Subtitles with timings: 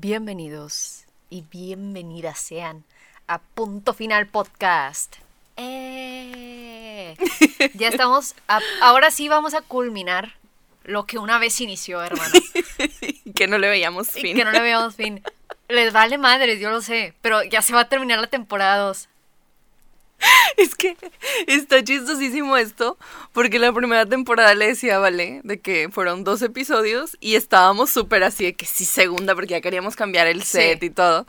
[0.00, 2.84] Bienvenidos y bienvenidas sean
[3.26, 5.16] a Punto Final Podcast.
[5.56, 7.16] ¡Eh!
[7.74, 10.34] Ya estamos, a- ahora sí vamos a culminar
[10.84, 12.32] lo que una vez inició, hermano.
[13.34, 14.36] que no le veíamos Y fin.
[14.36, 15.20] que no le veamos fin.
[15.68, 19.08] Les vale madres, yo lo sé, pero ya se va a terminar la temporada 2.
[20.56, 20.96] Es que
[21.46, 22.98] está chistosísimo esto,
[23.32, 28.24] porque la primera temporada le decía, vale, de que fueron dos episodios y estábamos súper
[28.24, 30.58] así de que sí, segunda, porque ya queríamos cambiar el Sí.
[30.58, 31.26] set y todo.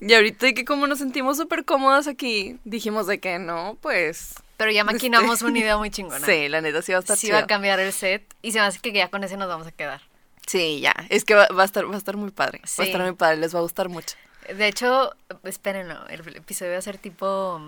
[0.00, 4.34] Y ahorita de que como nos sentimos súper cómodas aquí, dijimos de que no, pues...
[4.58, 6.24] Pero ya maquinamos una idea muy chingona.
[6.26, 8.58] Sí, la neta sí va a estar Sí va a cambiar el set y se
[8.58, 10.02] me hace que ya con ese nos vamos a quedar.
[10.46, 12.86] Sí, ya, es que va, va a estar, va a estar muy padre, va a
[12.86, 14.16] estar muy padre, les va a gustar mucho.
[14.54, 15.12] De hecho,
[15.44, 17.60] espérenlo, el episodio va a ser tipo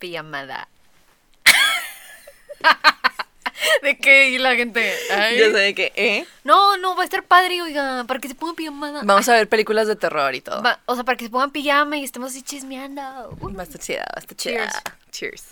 [0.00, 0.68] pijamada.
[3.82, 4.30] ¿De qué?
[4.30, 4.94] Y la gente.
[5.12, 5.38] ay.
[5.38, 6.26] Ya sé de que, ¿eh?
[6.44, 9.02] No, no, va a estar padre, oiga, para que se pongan pijamada.
[9.04, 10.62] Vamos a ver películas de terror y todo.
[10.62, 13.02] Va- o sea, para que se pongan pijama y estemos así chismeando.
[13.40, 13.54] Uh.
[13.54, 14.68] Va a estar chida, va a estar chida.
[14.70, 14.82] Cheers.
[15.10, 15.44] Cheers.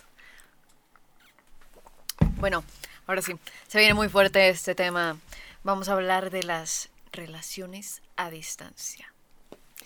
[2.36, 2.64] Bueno,
[3.06, 3.34] ahora sí,
[3.68, 5.16] se viene muy fuerte este tema.
[5.62, 9.12] Vamos a hablar de las relaciones a distancia.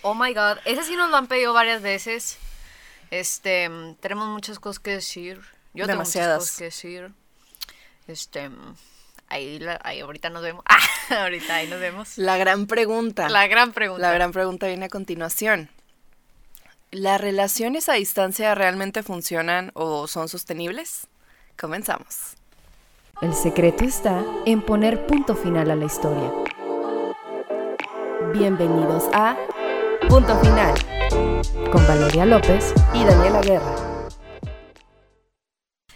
[0.01, 2.37] Oh my god, ese sí nos lo han pedido varias veces.
[3.19, 5.37] Este, mm, tenemos muchas cosas que decir.
[5.75, 6.39] Yo tengo muchas Demasiadas.
[6.39, 7.11] cosas que decir.
[8.07, 8.75] Este, mm,
[9.29, 10.63] ahí, la- ahí ahorita nos vemos.
[11.09, 12.17] Ah, ahorita ahí nos vemos.
[12.17, 13.29] La gran pregunta.
[13.29, 14.01] La gran pregunta.
[14.01, 15.69] La gran pregunta viene a continuación.
[16.91, 21.07] ¿Las relaciones a distancia realmente funcionan o son sostenibles?
[21.59, 22.35] Comenzamos.
[23.21, 26.31] El secreto está en poner punto final a la historia.
[28.33, 29.35] Bienvenidos a
[30.09, 30.73] Punto Final
[31.71, 33.75] con Valeria López y Daniela Guerra.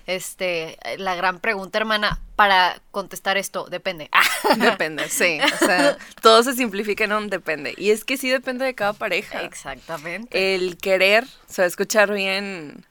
[0.05, 4.09] Este, la gran pregunta, hermana, para contestar esto, depende.
[4.57, 5.39] Depende, sí.
[5.41, 7.73] O sea, todo se simplifica en un depende.
[7.77, 9.43] Y es que sí depende de cada pareja.
[9.43, 10.55] Exactamente.
[10.55, 12.85] El querer, se va a escuchar bien,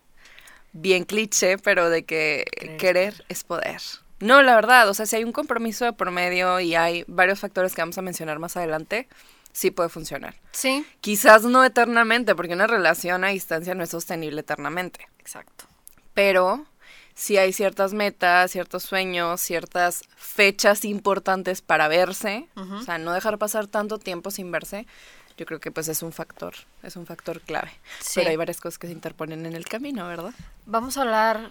[0.72, 3.80] bien cliché, pero de que Querer querer es poder.
[4.20, 7.40] No, la verdad, o sea, si hay un compromiso de por medio y hay varios
[7.40, 9.08] factores que vamos a mencionar más adelante,
[9.56, 10.34] sí puede funcionar.
[10.52, 15.08] Sí, Quizás no eternamente, porque una relación a distancia no es sostenible eternamente.
[15.18, 15.64] exacto.
[16.12, 16.66] Pero
[17.14, 23.38] si hay ciertas metas, ciertos sueños, ciertas fechas importantes para verse, o sea, no dejar
[23.38, 24.86] pasar tanto tiempo sin verse,
[25.38, 27.70] yo creo que pues es un factor, es un factor clave.
[28.00, 28.12] Sí.
[28.16, 30.32] Pero hay varias cosas que se interponen en el camino, ¿verdad?
[30.66, 31.50] Vamos a hablar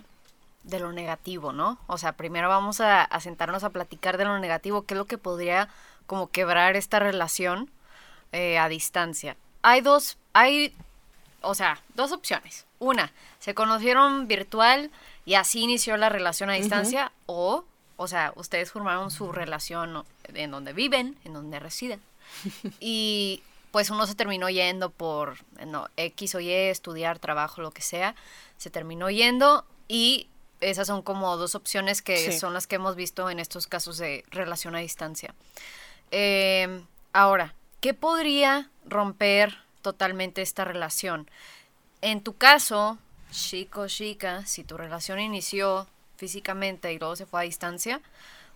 [0.63, 1.79] de lo negativo, ¿no?
[1.87, 5.05] O sea, primero vamos a, a sentarnos a platicar de lo negativo, qué es lo
[5.05, 5.69] que podría
[6.07, 7.69] como quebrar esta relación
[8.31, 9.35] eh, a distancia.
[9.61, 10.73] Hay dos, hay,
[11.41, 12.65] o sea, dos opciones.
[12.79, 14.91] Una, se conocieron virtual
[15.25, 17.63] y así inició la relación a distancia, o,
[17.97, 20.03] o sea, ustedes formaron su relación
[20.33, 22.01] en donde viven, en donde residen.
[22.79, 23.41] Y
[23.71, 28.15] pues uno se terminó yendo por no, X o Y, estudiar, trabajo, lo que sea.
[28.57, 30.27] Se terminó yendo y
[30.61, 32.39] esas son como dos opciones que Sí.
[32.39, 35.35] son las que hemos visto en estos casos de relación a distancia.
[36.11, 36.81] Eh,
[37.11, 37.53] ahora,
[37.85, 41.29] ¿qué podría romper totalmente esta relación?
[42.01, 42.97] En tu caso,
[43.29, 45.85] chico, chica, si tu relación inició
[46.17, 48.01] físicamente y luego se fue a distancia,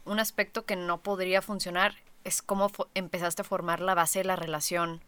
[0.04, 4.36] un aspecto que no podría funcionar es cómo empezaste a formar la base de la
[4.36, 5.00] relación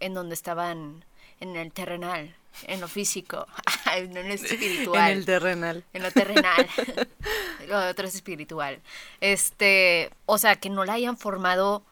[0.00, 1.06] en donde estaban
[1.40, 3.46] en el terrenal, en lo físico,
[3.96, 5.84] en lo espiritual En el terrenal.
[5.94, 6.68] en lo terrenal.
[7.68, 8.82] lo otro es espiritual.
[9.22, 11.82] Este, o sea, que no la hayan formado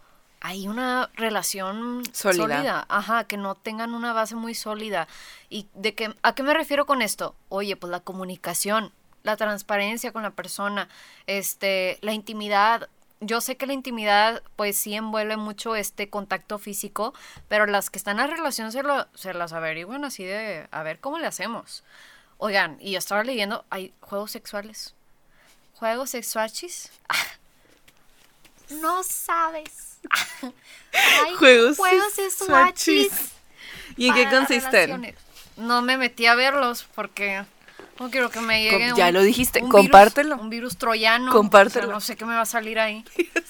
[0.44, 2.84] hay una relación Sólida.
[2.90, 5.08] Ajá, que no tengan una base muy sólida.
[5.48, 7.34] ¿Y de qué, a qué me refiero con esto?
[7.48, 10.90] Oye, pues la comunicación, la transparencia con la persona,
[11.26, 12.90] este, la intimidad.
[13.20, 17.14] Yo sé que la intimidad, pues sí envuelve mucho este contacto físico,
[17.48, 20.82] pero las que están en la relación se, lo, se las averiguan así de, a
[20.82, 21.84] ver cómo le hacemos.
[22.36, 24.94] Oigan, y yo estaba leyendo, hay juegos sexuales.
[25.76, 26.92] ¿Juegos sexuales?
[28.82, 29.83] no sabes.
[31.38, 31.76] Juegos
[32.14, 33.10] sexuachis.
[33.96, 34.70] ¿Y en qué consisten?
[34.72, 35.14] relaciones.
[35.56, 37.44] No me metí a verlos porque
[38.00, 38.92] no quiero que me llegue.
[38.96, 40.30] ya un- lo dijiste, un compártelo.
[40.34, 41.30] Virus, un virus troyano.
[41.32, 41.84] Compártelo.
[41.84, 43.04] O sea, no sé qué me va a salir ahí.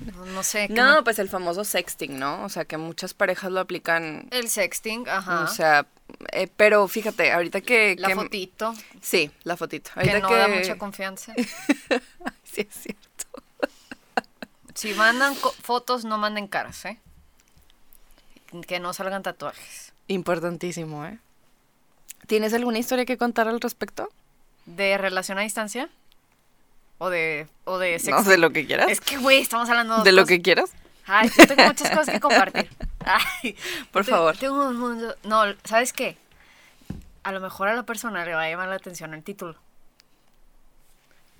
[0.00, 0.66] No, no sé.
[0.70, 2.42] No, me- pues el famoso sexting, ¿no?
[2.42, 4.26] O sea, que muchas parejas lo aplican.
[4.32, 5.42] El sexting, ajá.
[5.44, 5.86] O sea,
[6.32, 7.94] eh, pero fíjate, ahorita que...
[7.96, 9.92] la que- fotito, Sí, la fotito.
[9.94, 11.32] que Ahorita no da mucha confianza.
[12.42, 13.08] sí, es cierto.
[14.74, 16.98] Si mandan fotos, no manden caras, ¿eh?
[18.66, 19.92] Que no salgan tatuajes.
[20.08, 21.18] Importantísimo, ¿eh?
[22.26, 24.08] ¿Tienes alguna historia que contar al respecto?
[24.66, 25.88] ¿De relación a distancia?
[26.98, 28.24] ¿O de, o de No sexting?
[28.24, 28.90] sé lo que quieras.
[28.90, 30.70] Es que, güey, estamos hablando de lo cosas- que quieras.
[31.06, 32.70] Ay, yo tengo muchas cosas que compartir.
[33.04, 33.56] Ay,
[33.90, 34.36] Por favor.
[34.36, 36.16] tengo un mundo- No, ¿sabes qué?
[37.24, 39.56] A lo mejor a la persona le va a llamar la atención el título.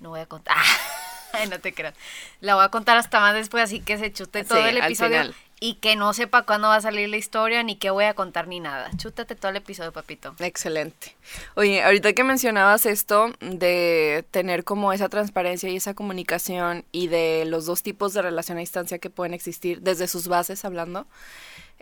[0.01, 0.57] No voy a contar.
[1.41, 1.95] Ay, no te creas.
[2.41, 5.33] La voy a contar hasta más después, así que se chute todo Sí, el episodio
[5.59, 8.49] y que no sepa cuándo va a salir la historia, ni qué voy a contar,
[8.49, 8.91] ni nada.
[8.97, 10.35] Chútate todo el episodio, papito.
[10.39, 11.15] Excelente.
[11.55, 17.45] Oye, ahorita que mencionabas esto de tener como esa transparencia y esa comunicación y de
[17.45, 21.07] los dos tipos de relación a distancia que pueden existir desde sus bases hablando,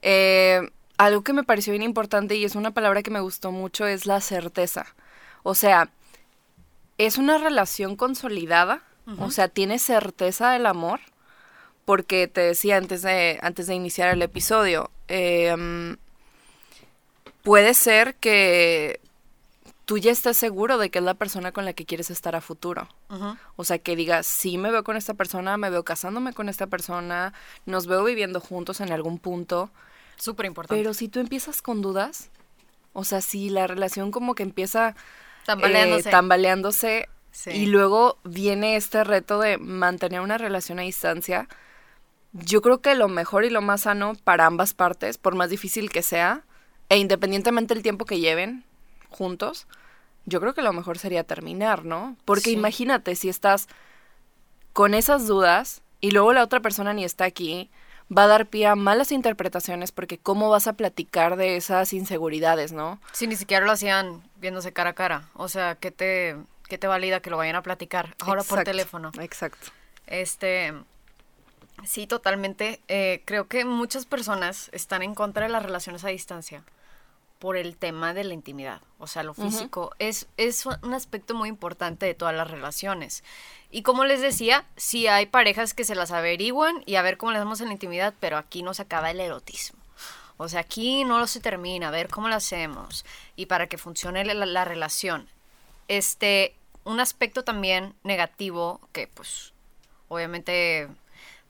[0.03, 0.61] eh,
[0.99, 4.05] algo que me pareció bien importante y es una palabra que me gustó mucho es
[4.05, 4.85] la certeza.
[5.41, 5.89] O sea,
[6.99, 8.83] es una relación consolidada,
[9.19, 10.99] o sea, tiene certeza del amor,
[11.85, 15.97] porque te decía antes de, antes de iniciar el episodio, em,
[17.43, 18.99] puede ser que
[19.85, 22.41] tú ya estés seguro de que es la persona con la que quieres estar a
[22.41, 22.87] futuro.
[23.57, 26.67] O sea, que digas, sí me veo con esta persona, me veo casándome con esta
[26.67, 27.33] persona,
[27.65, 29.69] nos veo viviendo juntos en algún punto.
[30.17, 30.79] Súper importante.
[30.81, 32.29] Pero si tú empiezas con dudas,
[32.93, 34.95] o sea, si la relación como que empieza
[35.45, 36.07] Tambaleándose.
[36.07, 37.51] eh, tambaleándose Sí.
[37.51, 41.47] y luego viene este reto de mantener una relación a distancia,
[42.33, 45.89] yo creo que lo mejor y lo más sano para ambas partes, por más difícil
[45.89, 46.43] que sea,
[46.89, 48.63] e independientemente del tiempo que lleven
[49.09, 49.67] juntos,
[50.25, 52.15] yo creo que lo mejor sería terminar, ¿no?
[52.25, 52.53] Porque Sí.
[52.53, 53.67] imagínate si estás
[54.73, 57.69] con esas dudas y luego la otra persona ni está aquí,
[58.15, 62.71] va a dar pie a malas interpretaciones porque cómo vas a platicar de esas inseguridades,
[62.71, 62.99] ¿no?
[63.13, 65.29] Sí, ni siquiera lo hacían viéndose cara a cara.
[65.33, 66.35] O sea, ¿qué te,
[66.71, 69.11] qué te valida que lo vayan a platicar ahora por Exacto, teléfono?
[69.19, 69.71] Exacto.
[70.07, 70.73] Este,
[71.83, 72.79] sí, totalmente.
[72.87, 76.63] Eh, creo que muchas personas están en contra de las relaciones a distancia
[77.39, 78.81] por el tema de la intimidad.
[78.99, 83.21] O sea, lo físico es, es un aspecto muy importante de todas las relaciones.
[83.69, 87.33] Y como les decía, sí hay parejas que se las averiguan y a ver cómo
[87.33, 89.77] le damos en la intimidad, pero aquí no se acaba el erotismo.
[90.37, 93.03] O sea, aquí no se termina, a ver cómo lo hacemos.
[93.35, 95.27] Y para que funcione la, la relación.
[95.89, 99.53] Este, un aspecto también negativo que pues
[100.07, 100.87] obviamente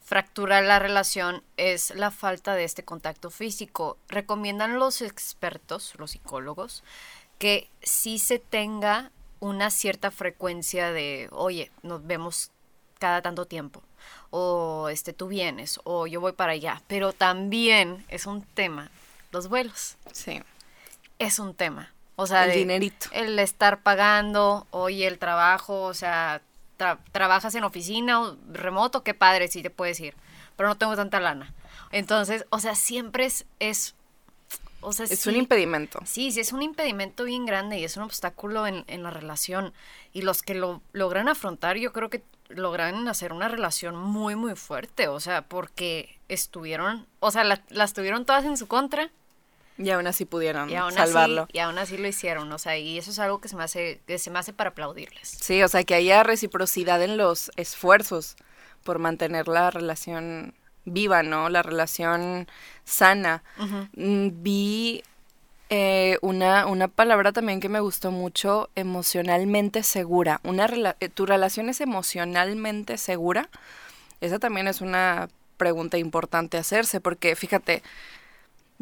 [0.04, 3.96] fractura la relación es la falta de este contacto físico.
[4.08, 6.82] Recomiendan los expertos, los psicólogos,
[7.38, 12.50] que sí se tenga una cierta frecuencia de, oye, nos vemos
[12.98, 13.82] cada tanto tiempo,
[14.30, 18.90] o este, tú vienes, o yo voy para allá, pero también es un tema,
[19.32, 20.40] los vuelos, Sí.
[21.18, 21.91] es un tema.
[22.16, 23.06] O sea, El de- dinerito.
[23.12, 26.42] el estar pagando, oye, el trabajo, o sea,
[26.78, 30.14] tra- trabajas en oficina o remoto, qué padre, sí te puedes ir,
[30.56, 31.52] pero no tengo tanta lana.
[31.90, 33.94] Entonces, o sea, siempre es, es
[34.84, 36.00] o sea, Es sí- un impedimento.
[36.04, 39.72] Sí, sí, es un impedimento bien grande y es un obstáculo en, en la relación.
[40.12, 44.56] Y los que lo logran afrontar, yo creo que logran hacer una relación muy, muy
[44.56, 45.06] fuerte.
[45.08, 49.10] O sea, porque estuvieron, o sea, la- las tuvieron todas en su contra
[49.78, 51.42] Y aún así pudieron y aún, salvarlo.
[51.44, 52.52] así, y aún así lo hicieron.
[52.52, 54.70] O sea, y eso es algo que se me hace, que se me hace para
[54.70, 55.28] aplaudirles.
[55.28, 58.36] Sí, o sea, que haya reciprocidad en los esfuerzos
[58.84, 60.54] por mantener la relación
[60.84, 61.48] viva, ¿no?
[61.48, 62.48] La relación
[62.84, 63.42] sana.
[63.94, 65.02] Mm, Vi
[65.70, 70.40] eh, una, una palabra también que me gustó mucho, emocionalmente segura.
[70.44, 73.48] Una rela- eh, ¿Tu relación es emocionalmente segura?
[74.20, 77.82] Esa también es una pregunta importante hacerse, porque fíjate,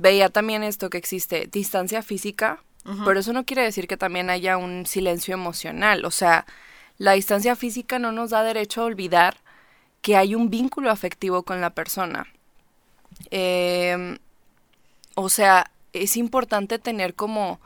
[0.00, 2.62] veía también esto que existe, distancia física,
[3.04, 6.04] pero eso no quiere decir que también haya un silencio emocional.
[6.04, 6.46] O sea,
[6.98, 9.36] la distancia física no nos da derecho a olvidar
[10.02, 12.26] que hay un vínculo afectivo con la persona.
[13.30, 14.18] Em,
[15.14, 17.60] o sea, es importante tener como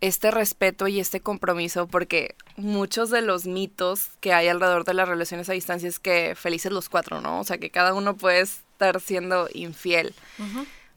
[0.00, 5.08] este respeto y este compromiso porque muchos de los mitos que hay alrededor de las
[5.08, 7.40] relaciones a distancia es que felices los cuatro, ¿no?
[7.40, 10.14] O sea, que cada uno puede estar siendo infiel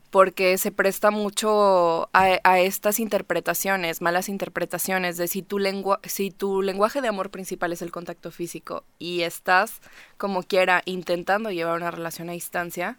[0.09, 6.31] porque se presta mucho a, a estas interpretaciones, malas interpretaciones de si tu, lengua, si
[6.31, 9.81] tu lenguaje de amor principal es el contacto físico y estás
[10.17, 12.97] como quiera intentando llevar una relación a distancia,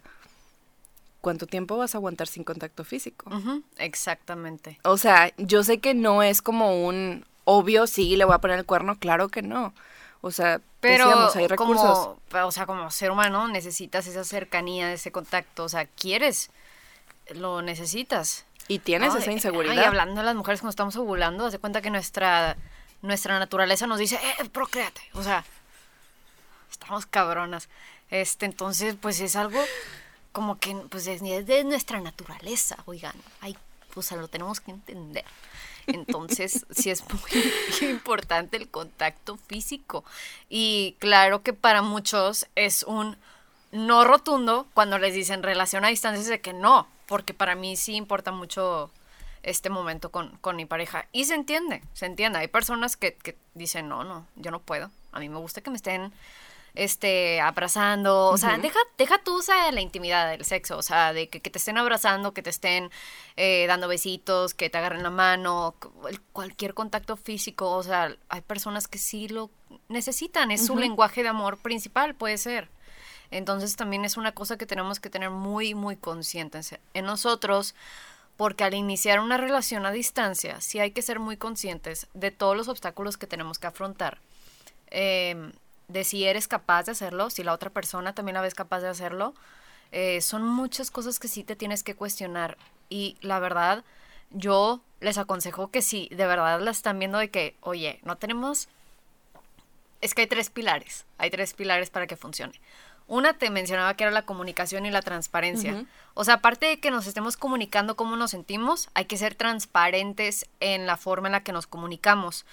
[1.21, 3.29] ¿cuánto tiempo vas a aguantar sin contacto físico?
[3.77, 4.79] Exactamente.
[4.83, 8.59] O sea, yo sé que no es como un obvio, sí, le voy a poner
[8.59, 9.73] el cuerno, claro que no.
[10.21, 12.17] O sea, Pero decíamos, hay recursos.
[12.29, 15.63] como, o sea, como ser humano necesitas esa cercanía, ese contacto.
[15.63, 16.51] O sea, quieres,
[17.35, 18.45] lo necesitas.
[18.67, 19.19] Y tienes ¿no?
[19.19, 19.75] esa inseguridad.
[19.75, 22.55] Y hablando de las mujeres cuando estamos ovulando, haz de cuenta que nuestra,
[23.01, 25.01] nuestra naturaleza nos dice, eh, procréate.
[25.13, 25.43] O sea,
[26.71, 27.67] estamos cabronas.
[28.11, 29.59] Este, entonces, pues es algo
[30.31, 33.15] como que, pues es, es de nuestra naturaleza, oigan.
[33.41, 33.57] Ay,
[33.95, 35.25] o sea, lo tenemos que entender.
[35.87, 40.03] Entonces, sí es muy importante el contacto físico.
[40.47, 43.17] Y claro que para muchos es un
[43.71, 47.75] no rotundo cuando les dicen relación a distancia, es de que no, porque para mí
[47.75, 48.89] sí importa mucho
[49.43, 51.07] este momento con, con mi pareja.
[51.11, 52.39] Y se entiende, se entiende.
[52.39, 54.89] Hay personas que, que dicen, no, no, yo no puedo.
[55.11, 56.13] A mí me gusta que me estén
[56.75, 61.13] este, abrazando, o sea, deja, deja tú o sea, la intimidad del sexo, o sea,
[61.13, 62.91] de que, que te estén abrazando, que te estén
[63.37, 65.91] eh, dando besitos, que te agarren la mano, cu-
[66.31, 69.49] cualquier contacto físico, o sea, hay personas que sí lo
[69.87, 72.69] necesitan, es su lenguaje de amor principal, puede ser.
[73.31, 77.75] Entonces también es una cosa que tenemos que tener muy, muy conscientes en nosotros,
[78.37, 82.55] porque al iniciar una relación a distancia, sí hay que ser muy conscientes de todos
[82.55, 84.19] los obstáculos que tenemos que afrontar.
[84.91, 85.51] Eh,
[85.87, 88.87] de si eres capaz de hacerlo, si la otra persona también la ves capaz de
[88.87, 89.33] hacerlo.
[89.91, 92.57] Eh, son muchas cosas que sí te tienes que cuestionar.
[92.89, 93.83] Y la verdad,
[94.29, 98.69] yo les aconsejo que si de verdad la están viendo de que, oye, no tenemos
[100.01, 102.53] es que hay tres pilares, hay tres pilares para que funcione.
[103.09, 105.85] Una te mencionaba que era la comunicación y la transparencia.
[106.13, 110.45] O sea, aparte de que nos estemos comunicando cómo nos sentimos, hay que ser transparentes
[110.59, 112.45] en la forma en la que nos comunicamos.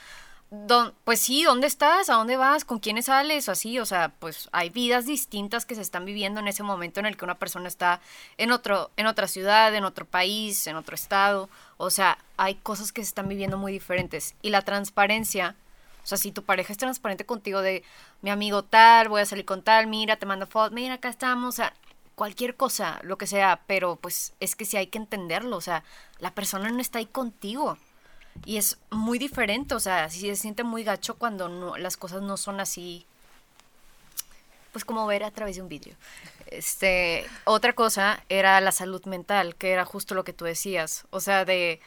[0.50, 2.08] Don, pues sí, ¿dónde estás?
[2.08, 2.64] ¿A dónde vas?
[2.64, 3.48] ¿Con quiénes sales?
[3.48, 7.00] O así, o sea, pues hay vidas distintas que se están viviendo en ese momento
[7.00, 8.00] en el que una persona está
[8.38, 11.50] en otro, en otra ciudad, en otro país, en otro estado.
[11.76, 14.36] O sea, hay cosas que se están viviendo muy diferentes.
[14.40, 15.54] Y la transparencia,
[16.06, 17.82] o sea, si tu pareja es transparente contigo de
[18.22, 21.48] mi amigo tal, voy a salir con tal, mira, te mando fotos, mira, acá estamos,
[21.48, 21.74] o sea,
[22.14, 25.82] cualquier cosa, lo que sea, pero pues es que sí hay que entenderlo, o sea,
[26.20, 27.76] la persona no está ahí contigo.
[28.44, 32.22] Y es muy diferente, o sea, sí se siente muy gacho cuando no, las cosas
[32.22, 33.04] no son así,
[34.70, 35.96] pues como ver a través de un vídeo.
[36.46, 41.18] Este, otra cosa era la salud mental, que era justo lo que tú decías, o
[41.18, 41.80] sea, de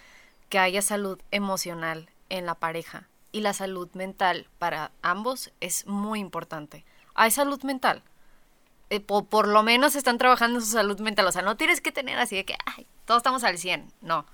[0.50, 3.08] que haya salud emocional en la pareja.
[3.32, 6.84] Y la salud mental para ambos es muy importante.
[7.14, 8.02] Hay salud mental.
[8.90, 11.28] Eh, po- por, lo menos están trabajando en su salud mental.
[11.28, 13.92] O sea, no tienes que tener así de que, ay, todos estamos al 100.
[14.02, 14.26] No.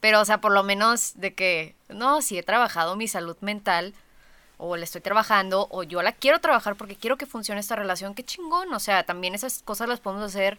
[0.00, 3.94] Pero, o sea, por lo menos de que, no, si he trabajado mi salud mental,
[4.56, 8.14] o la estoy trabajando, o yo la quiero trabajar porque quiero que funcione esta relación,
[8.14, 8.72] qué chingón.
[8.72, 10.58] O sea, también esas cosas las podemos hacer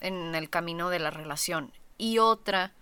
[0.00, 1.72] en el camino de la relación.
[1.98, 2.72] Y otra,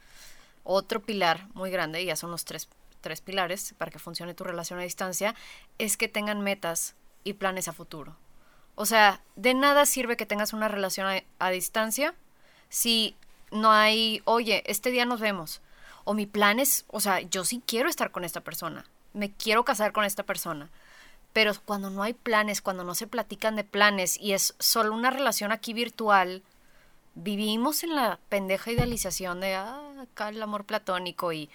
[0.64, 2.68] otro pilar muy grande, y ya son los tres,
[3.08, 5.34] tres pilares para que funcione tu relación a distancia,
[5.78, 8.16] es que tengan metas y planes a futuro.
[8.74, 12.14] O sea, de nada sirve que tengas una relación a, distancia
[12.68, 13.16] si
[13.50, 15.62] no hay, oye, este día nos vemos.
[16.04, 18.84] O mi plan es, o sea, yo sí quiero estar con esta persona.
[19.14, 20.68] Me quiero casar con esta persona.
[21.32, 25.10] Pero cuando no hay planes, cuando no se platican de planes y es solo una
[25.10, 26.42] relación aquí virtual,
[27.14, 31.48] vivimos en la pendeja idealización de, ah, acá el amor platónico y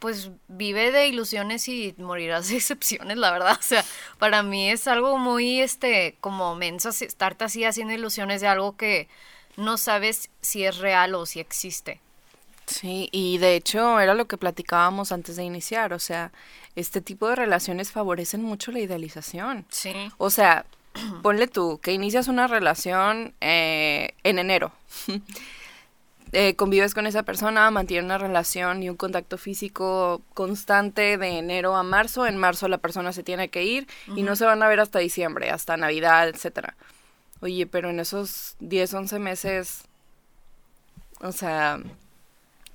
[0.00, 3.56] pues vive de ilusiones y morirás de excepciones, la verdad.
[3.58, 3.84] O sea,
[4.18, 8.76] para mí es algo muy, este, como menso así- estarte así haciendo ilusiones de algo
[8.76, 9.08] que
[9.56, 12.00] no sabes si es real o si existe.
[12.66, 16.30] Sí, y de hecho era lo que platicábamos antes de iniciar, o sea,
[16.76, 19.66] este tipo de relaciones favorecen mucho la idealización.
[19.70, 19.92] Sí.
[20.18, 20.64] O sea,
[21.22, 24.72] ponle tú que inicias una relación eh, en enero.
[26.32, 31.74] Eh, convives con esa persona, mantienes una relación y un contacto físico constante de enero
[31.74, 32.26] a marzo.
[32.26, 35.00] En marzo la persona se tiene que ir y no se van a ver hasta
[35.00, 36.76] diciembre, hasta Navidad, etcétera.
[37.40, 39.82] Oye, pero en esos 10, 11 meses,
[41.20, 41.80] o sea,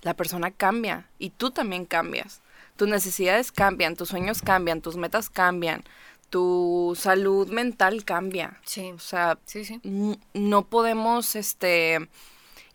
[0.02, 2.42] la persona cambia y tú también cambias.
[2.76, 5.84] Tus necesidades cambian, tus sueños cambian, tus metas cambian,
[6.30, 8.60] tu salud mental cambia.
[8.66, 8.92] Sí.
[8.92, 9.80] O sea, Sí, sí.
[9.84, 12.10] n- no podemos este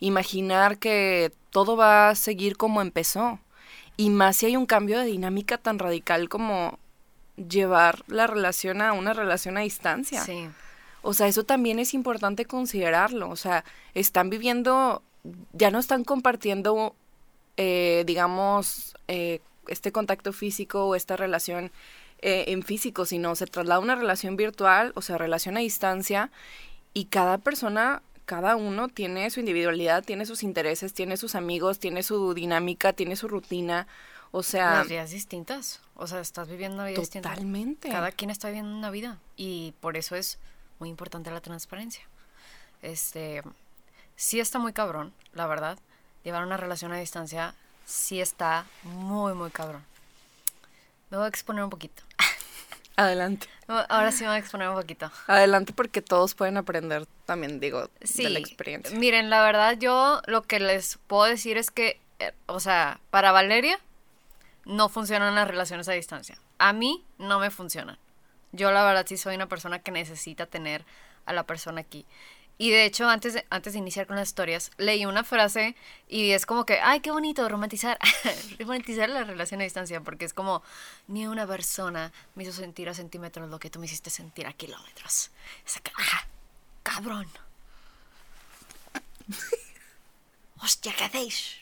[0.01, 3.39] imaginar que todo va a seguir como empezó.
[3.95, 6.77] Y más si hay un cambio de dinámica tan radical como
[7.37, 10.21] llevar la relación a una relación a distancia.
[10.23, 10.49] Sí.
[11.01, 13.29] O sea, eso también es importante considerarlo.
[13.29, 15.03] O sea, están viviendo,
[15.53, 16.95] ya no están compartiendo,
[17.57, 21.71] eh, digamos, eh, este contacto físico o esta relación
[22.19, 26.31] eh, en físico, sino se traslada a una relación virtual, o sea, relación a distancia,
[26.93, 32.01] y cada persona, cada uno tiene su individualidad, tiene sus intereses, tiene sus amigos, tiene
[32.01, 33.87] su dinámica, tiene su rutina.
[34.31, 35.81] O sea, Las vidas distintas.
[35.95, 37.31] O sea, estás viviendo una vida distinta.
[37.31, 37.89] totalmente.
[37.89, 39.19] Cada quien está viviendo una vida.
[39.35, 40.39] Y por eso es
[40.79, 42.07] muy importante la transparencia.
[42.81, 43.43] Este.
[44.15, 45.77] Sí está muy cabrón, la verdad.
[46.23, 47.53] Llevar una relación a distancia
[47.85, 49.83] sí está muy, muy cabrón.
[51.09, 52.01] Me voy a exponer un poquito.
[52.95, 53.47] Adelante.
[53.67, 55.09] Ahora sí me voy a exponer un poquito.
[55.27, 58.97] Adelante porque todos pueden aprender también, digo, Sí, de la experiencia.
[58.97, 63.31] miren, la verdad yo lo que les puedo decir es que, eh, o sea, para
[63.31, 63.79] Valeria
[64.65, 66.37] no funcionan las relaciones a distancia.
[66.59, 67.97] A mí no me funcionan.
[68.51, 70.83] Yo la verdad sí soy una persona que necesita tener
[71.25, 72.05] a la persona aquí.
[72.61, 75.75] Y de hecho, antes de, antes de iniciar con las historias, leí una frase
[76.07, 77.97] y es como que, ay, qué bonito romantizar,
[78.59, 80.61] romantizar la relación a distancia, porque es como,
[81.07, 84.53] ni una persona me hizo sentir a centímetros lo que tú me hiciste sentir a
[84.53, 85.31] kilómetros.
[85.65, 86.27] Es ah,
[86.83, 87.27] cabrón.
[90.61, 91.55] Hostia, ¿qué hacéis?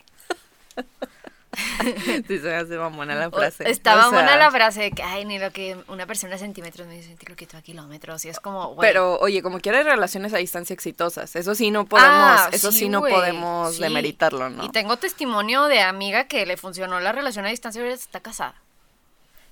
[2.28, 3.68] Sí, se hace mamona la frase.
[3.68, 6.86] O sea, buena la frase de que, ay, ni lo que una persona a centímetros
[6.86, 8.24] me sentir lo que tú a kilómetros.
[8.24, 11.34] Y es como, Pero, oye, como quiera hay relaciones a distancia exitosas.
[11.36, 13.82] Eso sí no podemos, Ah, eso sí, sí, no podemos sí.
[13.82, 14.64] demeritarlo, ¿no?
[14.64, 18.20] Y tengo testimonio de amiga que le funcionó la relación a distancia y ahora está
[18.20, 18.54] casada.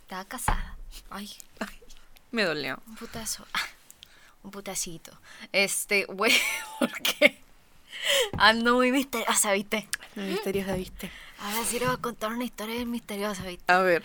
[0.03, 0.77] Está casada.
[1.11, 1.31] Ay,
[2.31, 2.79] Me dolió.
[2.87, 3.45] un putazo.
[3.55, 3.61] Ah,
[4.45, 5.13] un putacito.
[5.53, 6.33] Este, güey,
[6.79, 7.39] porque
[8.39, 9.89] ando muy misteriosa, ¿viste?
[10.15, 11.11] Misteriosa, ¿viste?
[11.41, 13.73] Ahora sí le voy a contar una historia bien misteriosa, ¿viste?
[13.73, 14.05] A ver.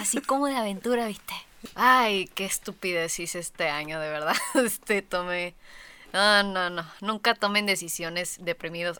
[0.00, 1.34] Así como de aventura, ¿viste?
[1.74, 4.36] Ay, qué estupidez hice este año, de verdad.
[4.54, 5.54] Este, tomé...
[6.12, 6.86] No, no, no.
[7.00, 8.98] Nunca tomen decisiones deprimidos.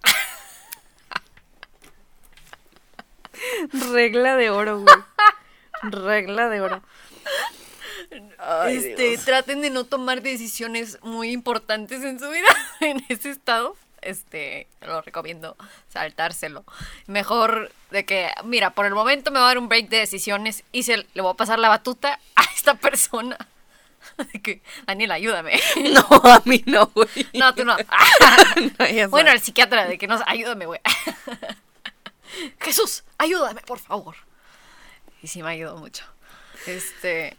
[3.93, 4.97] Regla de oro, güey.
[5.83, 6.83] Regla de oro.
[8.39, 9.25] Ay, este, Dios.
[9.25, 12.49] traten de no tomar decisiones muy importantes en su vida
[12.81, 13.77] en ese estado.
[14.03, 15.57] Este, lo recomiendo
[15.89, 16.65] saltárselo.
[17.07, 20.65] Mejor de que, mira, por el momento me va a dar un break de decisiones
[20.73, 23.37] y se le voy a pasar la batuta a esta persona.
[24.43, 25.59] Que, Daniel, ayúdame.
[25.77, 27.09] No, a mí no, güey.
[27.35, 27.77] No, tú no.
[29.09, 30.81] Bueno, el psiquiatra de que nos ayúdame, güey.
[32.61, 34.17] Jesús, ayúdame, por favor.
[35.23, 36.05] Y sí me ayudó mucho.
[36.67, 37.37] Este.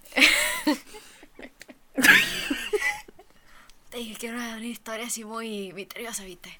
[3.94, 6.60] Te dije que era una historia así muy misteriosa, viste.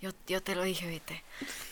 [0.00, 1.22] Yo, yo te lo dije, viste.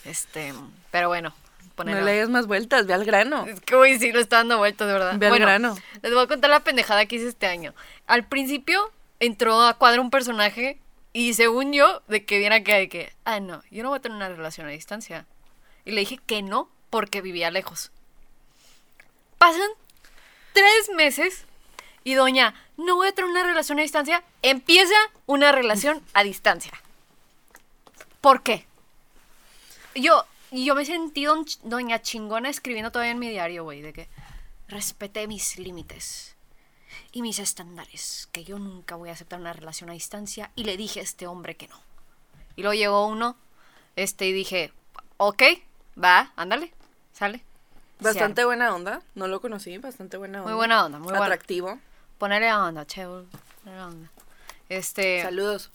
[0.05, 0.55] Este,
[0.93, 2.03] pero bueno, no ponelo.
[2.03, 3.45] le des más vueltas, ve al grano.
[3.45, 5.15] Es que hoy sí lo está dando vueltas, de verdad.
[5.19, 5.77] Ve al grano.
[6.01, 7.75] les voy a contar la pendejada que hice este año.
[8.07, 10.79] Al principio entró a cuadro un personaje
[11.13, 14.03] y según yo, de que viera que de que, ah, no, yo no voy a
[14.03, 15.27] tener una relación a distancia.
[15.85, 17.91] Y le dije que no porque vivía lejos.
[19.38, 19.71] Pasan
[20.53, 21.47] tres meses
[22.05, 24.95] y doña, no voy a tener una relación a distancia, empieza
[25.27, 26.73] una relación a distancia.
[28.21, 28.67] ¿Por qué?
[29.95, 34.09] Yo, yo me sentí don- doña chingona escribiendo todavía en mi diario, güey, de que
[34.69, 36.35] respeté mis límites
[37.13, 40.77] y mis estándares, que yo nunca voy a aceptar una relación a distancia y le
[40.77, 41.81] dije a este hombre que no.
[42.57, 43.37] Y luego llegó uno,
[43.97, 44.73] este, y dije,
[45.17, 45.43] ok,
[46.03, 46.73] va, ándale,
[47.13, 47.45] sale.
[48.01, 49.03] Bastante buena onda.
[49.15, 50.51] No lo conocí, bastante buena onda.
[50.51, 51.37] Muy buena onda, muy buena.
[52.18, 54.11] Ponele onda, che, ponele onda.
[54.68, 55.70] Este, Saludos.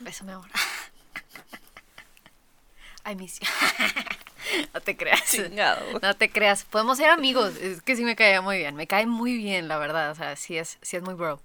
[0.00, 0.48] beso, mi amor.
[3.04, 3.40] Ay, mis...
[4.74, 5.24] no te creas.
[5.30, 5.98] Chingado.
[6.00, 7.56] No te creas, podemos ser amigos.
[7.56, 8.76] Es que sí me caía muy bien.
[8.76, 10.10] Me cae muy bien, la verdad.
[10.10, 11.40] O sea, sí es, sí es muy bro.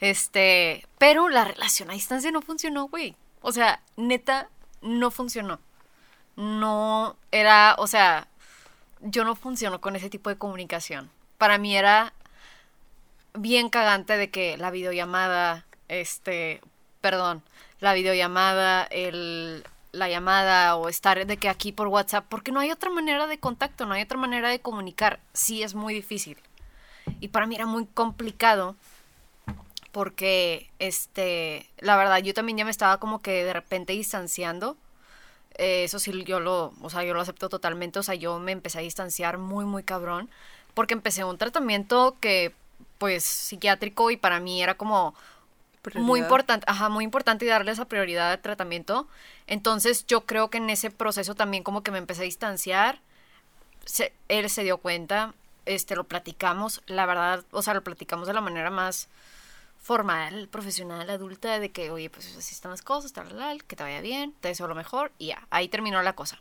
[0.00, 3.16] Este, pero la relación a distancia no funcionó, güey.
[3.40, 4.48] O sea, neta,
[4.82, 5.60] no funcionó.
[6.36, 8.28] No era, o sea,
[9.00, 11.10] yo no funciono con ese tipo de comunicación.
[11.38, 12.12] Para mí era
[13.34, 16.60] bien cagante de que la videollamada, este,
[17.00, 17.42] perdón,
[17.80, 22.70] la videollamada, el, la llamada o estar de que aquí por WhatsApp, porque no hay
[22.70, 25.20] otra manera de contacto, no hay otra manera de comunicar.
[25.32, 26.38] Sí es muy difícil.
[27.20, 28.76] Y para mí era muy complicado
[29.92, 34.76] porque, este, la verdad, yo también ya me estaba como que de repente distanciando.
[35.58, 37.98] Eh, eso sí, yo lo, o sea, yo lo acepto totalmente.
[37.98, 40.30] O sea, yo me empecé a distanciar muy, muy cabrón.
[40.74, 42.54] Porque empecé un tratamiento que,
[42.98, 45.14] pues, psiquiátrico y para mí era como
[46.06, 49.08] muy importante, ajá, muy importante y darle esa prioridad al tratamiento.
[49.46, 53.00] Entonces, yo creo que en ese proceso también como que me empecé a distanciar.
[53.84, 55.34] Se- él se dio cuenta,
[55.66, 59.08] este, lo platicamos, la verdad, o sea, lo platicamos de la manera más
[59.88, 63.74] formal, profesional, adulta, de que, oye, pues así están las cosas, tal, tal, tal, que
[63.74, 66.38] te vaya bien, te deseo lo mejor, y ya, ahí terminó la cosa.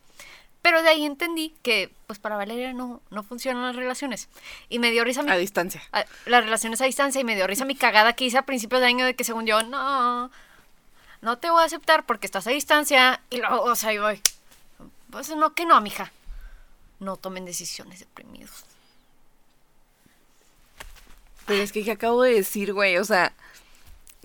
[0.62, 4.28] Pero de ahí entendí que, pues para Valeria no, no funcionan las relaciones.
[4.68, 5.82] Y me dio risa mi A distancia.
[5.94, 8.82] a- las relaciones a distancia y me dio risa mi cagada que hice a principios
[8.82, 10.30] de año de que según yo, no,
[11.22, 14.22] no te voy a aceptar porque estás a distancia y luego, o sea, ahí voy.
[15.10, 16.12] Pues no, que no, mija.
[17.00, 18.66] No tomen decisiones deprimidos.
[21.48, 22.98] Pero es que, ¿qué acabo de decir, güey?
[22.98, 23.34] O sea,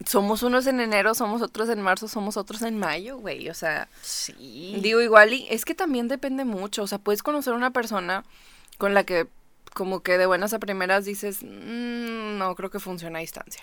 [0.06, 3.48] somos unos en enero, somos otros en marzo, somos otros en mayo, güey.
[3.48, 4.78] O sea, Sí.
[4.82, 6.82] digo igual y es que también depende mucho.
[6.82, 8.24] O sea, puedes conocer a una persona
[8.78, 9.26] con la que
[9.74, 13.62] como que de buenas a primeras dices, "Mm, no creo que funcione a distancia.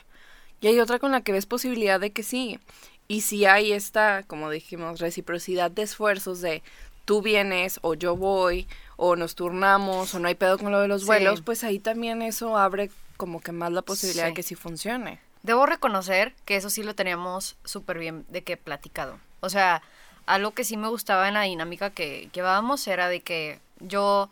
[0.61, 2.59] Y hay otra con la que ves posibilidad de que sí.
[3.07, 6.63] Y si hay esta, como dijimos, reciprocidad de esfuerzos de
[7.05, 8.67] tú vienes o yo voy
[8.97, 11.07] o nos turnamos o no hay pedo con lo de los Sí.
[11.07, 12.89] vuelos, pues ahí también eso abre
[13.19, 15.19] como que más la posibilidad de que sí funcione.
[15.43, 19.19] debo reconocer que eso sí lo teníamos súper bien de que platicado.
[19.41, 19.81] O sea,
[20.25, 24.29] algo que sí me gustaba en la dinámica que llevábamos era de que yo,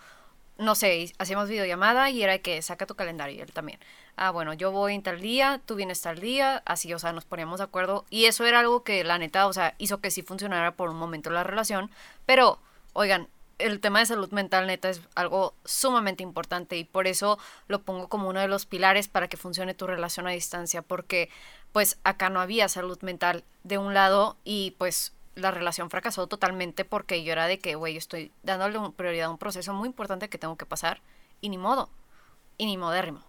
[0.58, 3.78] no sé, hacíamos videollamada y era de que saca tu calendario y él también.
[4.16, 7.26] Ah, bueno, yo voy en tal día, tú vienes tal día, así, o sea, nos
[7.26, 8.06] poníamos de acuerdo.
[8.10, 10.98] Y eso era algo que la neta, o sea, hizo que sí funcionara por un
[10.98, 11.92] momento la relación.
[12.26, 12.60] Pero,
[12.94, 13.28] oigan,
[13.60, 18.08] el tema de salud mental neta es algo sumamente importante y por eso lo pongo
[18.08, 21.30] como uno de los pilares para que funcione tu relación a distancia, porque
[21.72, 26.86] pues acá no había salud mental de un lado y pues la relación fracasó totalmente
[26.86, 30.38] porque yo era de que, güey, estoy dándole prioridad a un proceso muy importante que
[30.38, 31.02] tengo que pasar
[31.42, 31.90] y ni modo,
[32.58, 33.22] y ni modérrimo.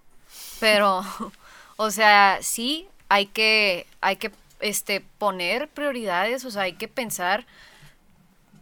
[0.61, 1.03] Pero,
[1.77, 7.47] o sea, sí hay que, hay que este, poner prioridades, o sea, hay que pensar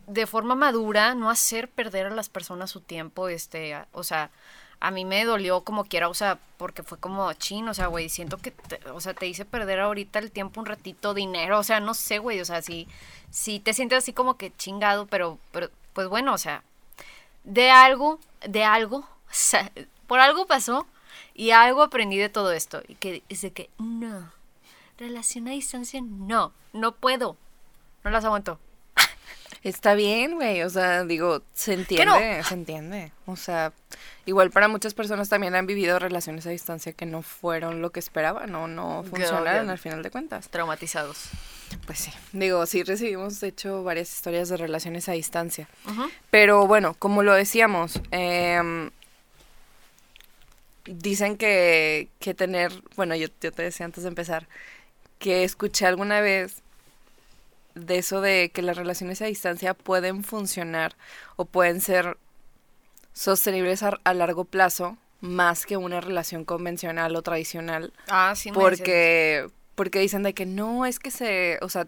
[0.06, 4.30] de forma madura, no hacer perder a las personas su tiempo, este, o sea,
[4.78, 8.08] a mí me dolió como quiera, o sea, porque fue como chin, o sea, güey,
[8.08, 8.52] siento que,
[8.92, 12.18] o sea, te hice perder ahorita el tiempo un ratito, dinero, o sea, no sé,
[12.18, 12.86] güey, o sea, si,
[13.30, 16.62] si te sientes así como que chingado, pero, pero, pues bueno, o sea,
[17.44, 19.72] de algo, de algo, o sea,
[20.06, 20.86] por algo pasó
[21.34, 24.30] y algo aprendí de todo esto, y que es de que, no,
[24.98, 27.36] relación a distancia, no, no puedo,
[28.04, 28.60] no las aguanto.
[29.66, 33.10] Está bien, güey, o sea, digo, se entiende, se entiende.
[33.26, 33.72] O sea,
[34.24, 37.98] igual para muchas personas también han vivido relaciones a distancia que no fueron lo que
[37.98, 40.48] esperaban o no funcionaron al final de cuentas.
[40.50, 41.30] Traumatizados.
[41.84, 45.68] Pues sí, digo, sí recibimos de hecho varias historias de relaciones a distancia.
[46.30, 48.88] Pero bueno, como lo decíamos, eh,
[50.84, 54.46] dicen que, que tener, bueno, yo, yo te decía antes de empezar,
[55.18, 56.62] que escuché alguna vez
[57.76, 60.96] de eso de que las relaciones a distancia pueden funcionar
[61.36, 62.16] o pueden ser
[63.12, 67.92] sostenibles a, largo plazo más que una relación convencional o tradicional.
[68.08, 68.50] Ah, sí.
[68.52, 71.86] porque, porque dicen de que no, es que se, o sea,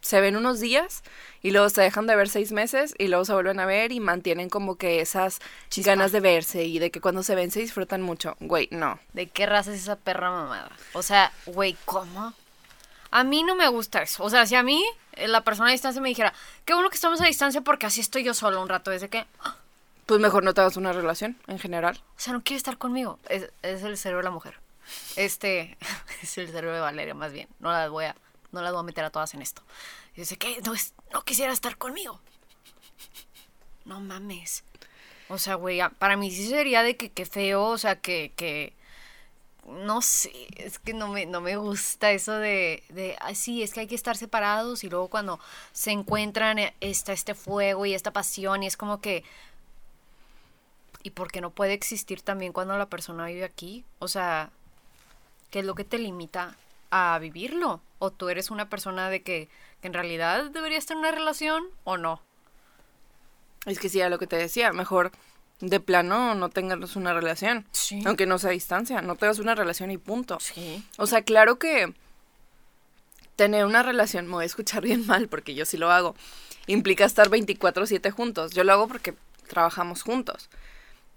[0.00, 1.02] se ven unos días
[1.40, 4.00] y luego se dejan de ver seis meses y luego se vuelven a ver y
[4.00, 5.38] mantienen como que esas
[5.76, 8.36] ganas de verse y de que cuando se ven se disfrutan mucho.
[8.40, 8.98] Güey, no.
[9.12, 10.70] ¿De qué raza es esa perra mamada?
[10.92, 12.34] O sea, güey, ¿cómo?
[13.12, 14.24] A mí no me gusta eso.
[14.24, 16.32] O sea, si a mí eh, la persona a distancia me dijera,
[16.64, 19.26] qué bueno que estamos a distancia porque así estoy yo solo un rato, desde que...
[20.06, 22.02] Pues mejor no te hagas una relación en general.
[22.16, 23.18] O sea, no quiere estar conmigo.
[23.28, 24.58] Es, el cerebro de la mujer.
[25.16, 25.76] Este
[26.22, 27.48] es el cerebro de Valeria, más bien.
[27.60, 28.16] No las voy a,
[28.50, 29.62] no las voy a meter a todas en esto.
[30.16, 30.60] dice, ¿qué?
[30.64, 30.72] No,
[31.12, 32.18] no quisiera estar conmigo.
[33.84, 34.64] No mames.
[35.28, 38.74] O sea, güey, para mí sí sería de que qué feo, o sea, que, que,
[39.66, 43.80] no sé, es que no me, no me gusta eso de, de sí, es que
[43.80, 45.38] hay que estar separados y luego cuando
[45.72, 49.24] se encuentran eh, está este fuego y esta pasión y es como que,
[51.02, 53.84] ¿y por qué no puede existir también cuando la persona vive aquí?
[54.00, 54.50] O sea,
[55.50, 56.56] ¿qué es lo que te limita
[56.90, 57.80] a vivirlo?
[57.98, 59.48] ¿O tú eres una persona de que,
[59.80, 62.20] que en realidad debería estar en una relación o no?
[63.64, 65.12] Es que sí, a lo que te decía, mejor
[65.62, 67.64] de plano no tengas una relación.
[68.04, 70.38] Aunque no sea a distancia, no tengas una relación y punto.
[70.40, 70.84] Sí.
[70.98, 71.94] O sea, claro que
[73.36, 76.14] tener una relación, me voy a escuchar bien mal porque yo sí lo hago,
[76.66, 78.52] implica estar 24/7 juntos.
[78.52, 79.14] Yo lo hago porque
[79.46, 80.50] trabajamos juntos.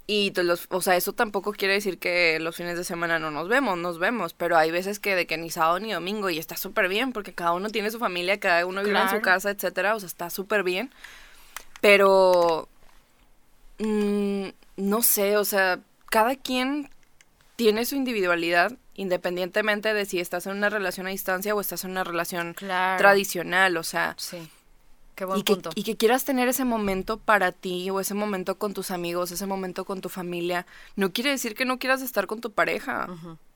[0.08, 3.48] Y los, o sea, eso tampoco quiere decir que los fines de semana no nos
[3.48, 6.56] vemos, nos vemos, pero hay veces que de que ni sábado ni domingo y está
[6.56, 9.96] súper bien porque cada uno tiene su familia, cada uno vive en su casa, etcétera,
[9.96, 10.94] o sea, está súper bien.
[11.82, 12.70] Pero
[13.80, 16.90] Mm, no sé, o sea, cada quien
[17.56, 21.92] tiene su individualidad independientemente de si estás en una relación a distancia o estás en
[21.92, 24.16] una relación tradicional, o sea.
[24.18, 24.50] Sí.
[25.16, 25.70] Qué buen y, punto.
[25.70, 29.32] Que, y que quieras tener ese momento para ti o ese momento con tus amigos,
[29.32, 30.66] ese momento con tu familia,
[30.98, 33.08] no quiere decir que no quieras estar con tu pareja.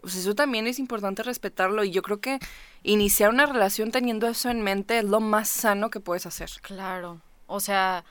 [0.02, 2.40] O sea, eso también es importante respetarlo y yo creo que
[2.84, 6.50] iniciar una relación teniendo eso en mente es lo más sano que puedes hacer.
[6.62, 7.20] Claro.
[7.48, 8.06] O sea,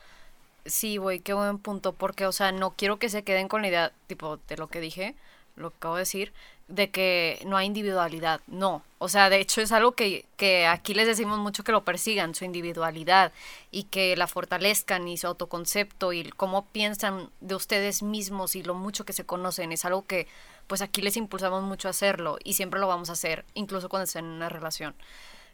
[0.68, 3.68] Sí, güey, qué buen punto, porque, o sea, no quiero que se queden con la
[3.68, 5.14] idea, tipo, de lo que dije,
[5.57, 6.33] lo que acabo de decir,
[6.68, 8.42] de que no hay individualidad.
[8.46, 11.85] No, o sea, de hecho es algo que, que aquí les decimos mucho que lo
[11.85, 13.33] persigan, su individualidad,
[13.70, 18.74] y que la fortalezcan y su autoconcepto y cómo piensan de ustedes mismos y lo
[18.74, 19.72] mucho que se conocen.
[19.72, 20.28] Es algo que,
[20.66, 24.04] pues aquí les impulsamos mucho a hacerlo y siempre lo vamos a hacer, incluso cuando
[24.04, 24.94] estén en una relación.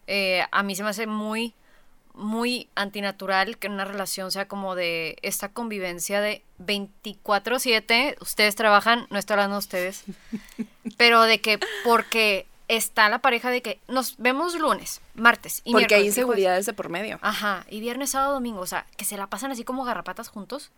[0.06, 1.54] Eh, a mí se me hace muy
[2.14, 9.18] muy antinatural que una relación sea como de esta convivencia de 24/7, ustedes trabajan, no
[9.18, 10.04] estoy hablando de ustedes,
[10.96, 15.96] pero de que porque está la pareja de que nos vemos lunes, martes y Porque
[15.96, 17.18] hay inseguridades de por medio.
[17.20, 20.70] Ajá, y viernes, sábado, domingo, o sea, que se la pasan así como garrapatas juntos.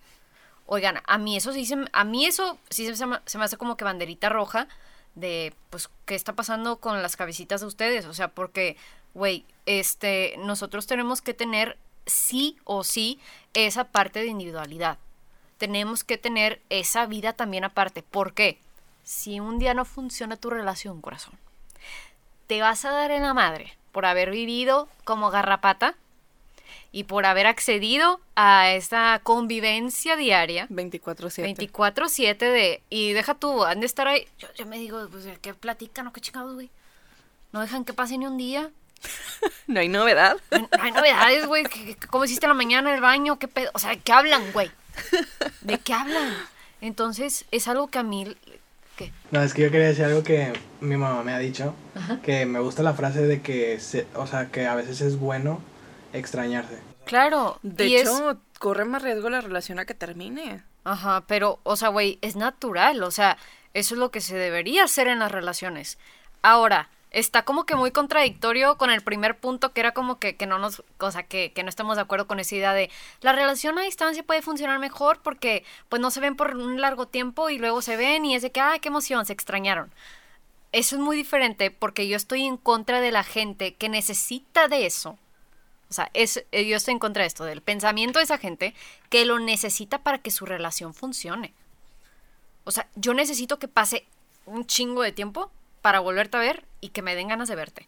[0.67, 3.57] Oigan, a mí eso sí se, a mí eso sí se me, se me hace
[3.57, 4.67] como que banderita roja
[5.17, 8.05] de, pues, qué está pasando con las cabecitas de ustedes.
[8.05, 8.77] O sea, porque,
[9.17, 13.19] güey, este, nosotros tenemos que tener sí o sí
[13.55, 14.99] esa parte de individualidad.
[15.57, 18.03] Tenemos que tener esa vida también aparte.
[18.03, 18.59] ¿Por qué?
[19.05, 21.35] Si un día no funciona tu relación, corazón,
[22.47, 25.95] te vas a dar en la madre por haber vivido como garrapata
[26.93, 31.57] y por haber accedido a esta convivencia diaria 24/7.
[31.57, 32.83] 24-7 de.
[32.91, 34.29] Y deja tú, han de estar ahí.
[34.39, 36.71] Yo, yo me digo, pues, ¿qué platican o qué chingados, güey?
[37.53, 38.71] No dejan que pase ni un día.
[39.67, 40.37] No hay novedad.
[40.51, 41.65] No, no hay novedades, güey.
[41.65, 43.39] ¿Qué- qué- ¿Cómo hiciste en la mañana en el baño?
[43.39, 43.71] ¿Qué pedo?
[43.75, 44.71] O sea, ¿qué hablan, güey?
[45.61, 46.33] ¿De qué hablan?
[46.81, 48.37] Entonces, es algo que a mí.
[48.97, 49.13] ¿Qué?
[49.31, 51.75] No, es que yo quería decir algo que mi mamá me ha dicho,
[52.23, 55.61] que me gusta la frase de que, se, o sea, que a veces es bueno
[56.13, 56.79] extrañarse.
[57.05, 57.59] Claro.
[57.63, 60.63] De y es- hecho, corre más riesgo la relación a que termine.
[60.85, 63.37] Ajá, pero, o sea, güey, es natural, o sea,
[63.75, 65.99] eso es lo que se debería hacer en las relaciones.
[66.43, 70.47] Ahora, está como que muy contradictorio con el primer punto, que era como que, que
[70.47, 72.91] no nos, o sea, que, que no estamos de acuerdo con esa idea de
[73.23, 77.09] la relación a distancia puede funcionar mejor porque, pues, no se ven por un largo
[77.09, 79.91] tiempo y luego se ven y es de que, ay, qué emoción, se extrañaron.
[80.73, 84.85] Eso es muy diferente porque yo estoy en contra de la gente que necesita de
[84.85, 85.19] eso.
[85.89, 88.75] O sea, es, eh, yo estoy en contra de esto, del pensamiento de esa gente
[89.09, 91.55] que lo necesita para que su relación funcione.
[92.65, 94.05] O sea, yo necesito que pase
[94.45, 95.51] un chingo de tiempo
[95.87, 97.87] para volverte a ver y que me den ganas de verte.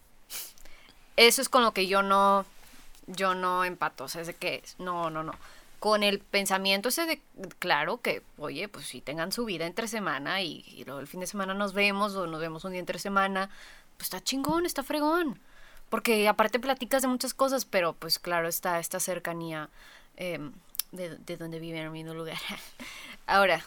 [1.17, 2.47] Eso es con lo que yo no,
[3.09, 4.05] yo no empato.
[4.05, 5.33] O sea, es de que no, no, no.
[5.81, 7.21] Con el pensamiento ese de,
[7.59, 11.19] claro que, oye, pues si tengan su vida entre semana y, y luego el fin
[11.19, 13.51] de semana nos vemos o nos vemos un día entre semana,
[13.97, 15.41] pues está chingón, está fregón.
[15.89, 19.71] Porque aparte platicas de muchas cosas, pero pues claro está esta cercanía
[20.17, 20.53] em,
[20.93, 22.39] de, de donde viven en el mismo lugar.
[23.27, 23.65] Ahora,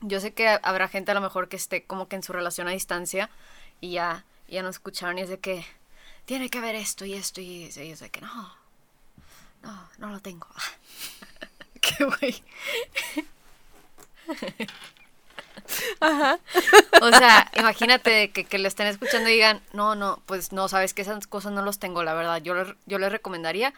[0.00, 2.68] yo sé que habrá gente a lo mejor que esté como que en su relación
[2.68, 3.30] a distancia
[3.80, 5.64] y ya, ya no escucharon y es de que
[6.24, 8.54] tiene que haber esto y esto y, y es de que no,
[9.62, 10.46] no, no lo tengo.
[11.80, 12.42] Qué güey.
[17.02, 20.94] O sea, imagínate que, que lo estén escuchando y digan, no, no, pues no, sabes
[20.94, 22.40] que esas cosas no los tengo, la verdad.
[22.42, 22.54] Yo,
[22.86, 23.72] yo les recomendaría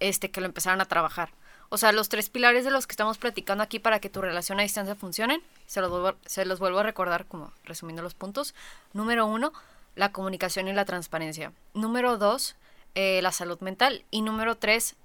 [0.00, 1.30] este, que lo empezaran a trabajar.
[1.68, 4.60] O sea, los tres pilares de los que estamos platicando aquí para que tu relación
[4.60, 8.54] a distancia funcionen, se los vuelvo, se los vuelvo a recordar como resumiendo los puntos.
[8.92, 9.52] Número uno,
[9.94, 11.52] la comunicación y la transparencia.
[11.72, 12.56] Número dos,
[12.94, 14.04] eh, la salud mental.
[14.10, 14.96] Y número tres,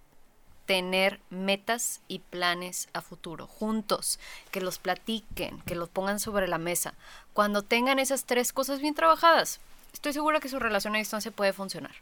[0.66, 4.20] tener metas y planes a futuro, juntos,
[4.52, 6.94] que los platiquen, que los pongan sobre la mesa.
[7.34, 9.60] Cuando tengan esas tres cosas bien trabajadas,
[9.94, 11.96] estoy segura que su relación a distancia puede funcionar.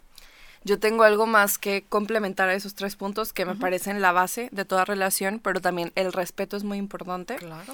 [0.67, 4.49] Yo tengo algo más que complementar a esos tres puntos que me parecen la base
[4.51, 7.37] de toda relación, pero también el respeto es muy importante.
[7.37, 7.73] Claro.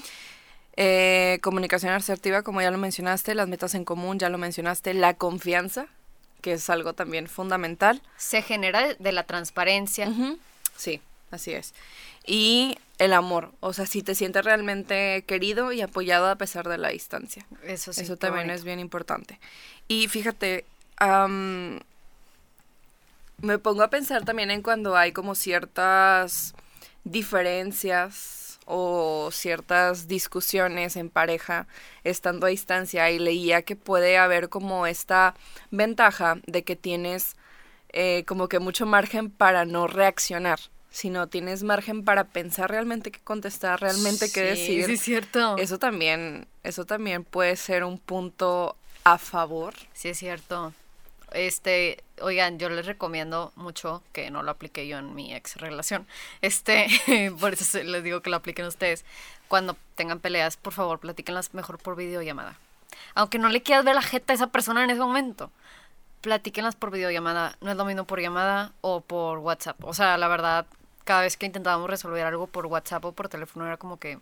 [0.76, 5.16] Eh, comunicación asertiva, como ya lo mencionaste, las metas en común, ya lo mencionaste, la
[5.16, 5.88] confianza,
[6.42, 8.00] que es algo también fundamental.
[8.16, 10.14] Se genera de la transparencia.
[10.78, 11.02] Sí,
[11.32, 11.74] así es.
[12.28, 16.78] Y el amor, o sea, si te sientes realmente querido y apoyado a pesar de
[16.78, 17.44] la distancia.
[17.64, 18.02] Eso sí.
[18.02, 18.60] Eso también bonito.
[18.60, 19.40] es bien importante.
[19.88, 20.66] Y fíjate,
[20.98, 21.80] am,
[23.44, 26.56] me pongo a pensar también en cuando hay como ciertas
[27.04, 31.68] diferencias o ciertas discusiones en pareja
[32.06, 35.36] estando a distancia y leía que puede haber como esta
[35.72, 37.36] ventaja de que tienes
[37.90, 43.20] eh, como que mucho margen para no reaccionar, sino tienes margen para pensar realmente qué
[43.20, 44.86] contestar, realmente qué Sí, decir.
[44.86, 45.58] Sí, es cierto.
[45.58, 49.74] Eso también, eso también puede ser un punto a favor.
[49.92, 50.74] Sí, es cierto.
[51.34, 56.08] Este, oigan, yo les recomiendo mucho que no lo aplique yo en mi ex relación.
[56.42, 56.88] Este,
[57.40, 59.06] por eso les digo que lo apliquen ustedes.
[59.48, 62.58] Cuando tengan peleas, por favor, platíquenlas mejor por videollamada.
[63.16, 65.52] Aunque no le quieras ver la jeta a esa persona en ese momento,
[66.22, 67.58] platíquenlas por videollamada.
[67.62, 69.84] No es lo mismo por llamada o por WhatsApp.
[69.84, 70.66] O sea, la verdad,
[71.04, 74.20] cada vez que intentábamos resolver algo por WhatsApp o por teléfono era como que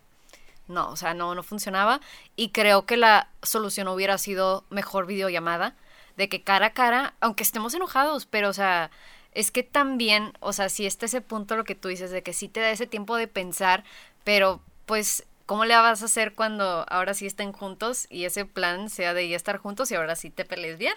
[0.68, 2.02] no, o sea, no, no funcionaba.
[2.36, 5.76] Y creo que la solución hubiera sido mejor videollamada,
[6.18, 8.92] de que cara a cara, aunque estemos enojados, pero, o sea,
[9.34, 12.34] es que también, o sea, si está ese punto lo que tú dices, de que
[12.34, 13.84] sí te da ese tiempo de pensar,
[14.24, 18.90] pero pues, ¿cómo le vas a hacer cuando ahora sí estén juntos y ese plan
[18.90, 20.96] sea de ya estar juntos y ahora sí te pelees bien?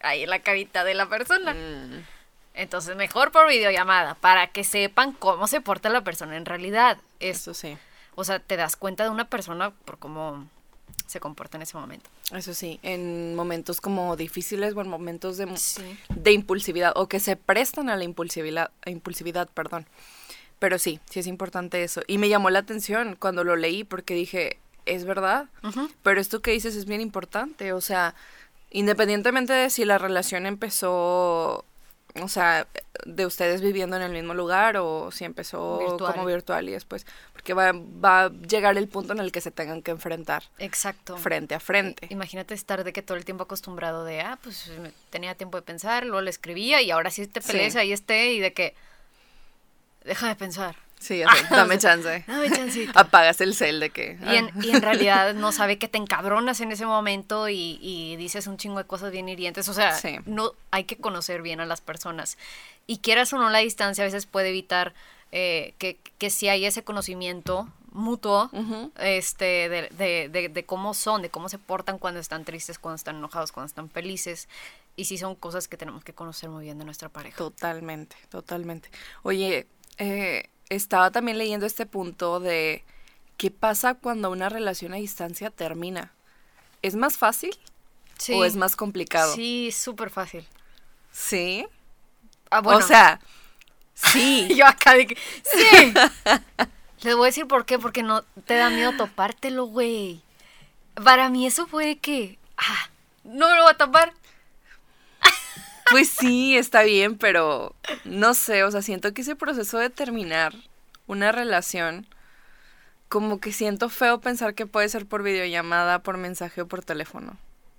[0.00, 1.56] Ahí en la carita de la persona.
[2.54, 6.98] Entonces, mejor por videollamada, para que sepan cómo se porta la persona en realidad.
[7.18, 7.76] Es, Eso sí.
[8.14, 10.46] o sea, te das cuenta de una persona por cómo
[11.06, 12.08] se comporta en ese momento.
[12.32, 15.82] Eso sí, en momentos como difíciles o en momentos de, Sí.
[16.08, 19.86] de impulsividad o que se prestan a la impulsividad, a impulsividad, perdón.
[20.58, 22.00] Pero sí, sí es importante eso.
[22.06, 25.46] Y me llamó la atención cuando lo leí porque dije, es verdad.
[26.02, 28.14] Pero esto que dices es bien importante, o sea,
[28.70, 31.64] independientemente de si la relación empezó,
[32.22, 32.66] o sea,
[33.06, 36.12] de ustedes viviendo en el mismo lugar o si empezó Virtual.
[36.14, 39.50] como virtual y después, porque va, va a llegar el punto en el que se
[39.50, 41.16] tengan que enfrentar Exacto.
[41.16, 42.06] frente a frente.
[42.10, 44.70] Imagínate estar de que todo el tiempo acostumbrado de, ah, pues
[45.10, 47.78] tenía tiempo de pensar, luego le escribía y ahora sí te pelees, Sí.
[47.80, 48.74] ahí esté y de que,
[50.04, 50.76] deja de pensar.
[50.98, 52.24] Sí, dame chance.
[52.26, 52.98] Dame chancita.
[53.00, 54.18] Apagas el cel de que...
[54.30, 54.60] Y en, ah.
[54.62, 58.56] y en realidad no sabe que te encabronas en ese momento y, y dices un
[58.56, 59.68] chingo de cosas bien hirientes.
[59.68, 60.16] O sea, Sí.
[60.26, 62.38] no hay que conocer bien a las personas.
[62.86, 64.94] Y quieras o no, la distancia a veces puede evitar
[65.32, 68.50] eh, que, que si hay ese conocimiento mutuo
[68.98, 72.96] este, de, de, de, de cómo son, de cómo se portan cuando están tristes, cuando
[72.96, 74.48] están enojados, cuando están felices.
[74.96, 77.36] Y sí son cosas que tenemos que conocer muy bien de nuestra pareja.
[77.36, 78.90] Totalmente, totalmente.
[79.22, 79.66] Oye,
[79.98, 82.84] eh, estaba también leyendo este punto de
[83.36, 86.12] qué pasa cuando una relación a distancia termina.
[86.82, 87.56] ¿Es más fácil
[88.18, 88.32] Sí.
[88.34, 89.34] o es más complicado?
[89.34, 90.46] Sí, súper fácil.
[91.12, 91.66] Sí.
[92.50, 92.78] Ah, bueno.
[92.78, 93.20] O sea,
[93.94, 94.48] sí.
[94.56, 95.94] Yo acá de que, sí.
[97.02, 100.22] Les voy a decir por qué, porque no te da miedo topártelo, güey.
[101.02, 102.88] Para mí eso fue que, ah,
[103.24, 104.14] no me lo voy a tapar.
[105.94, 107.72] Pues sí, está bien, pero
[108.04, 110.52] no sé, o sea, siento que ese proceso de terminar
[111.06, 112.08] una relación,
[113.08, 117.36] como que siento feo pensar que puede ser por videollamada, por mensaje o por teléfono.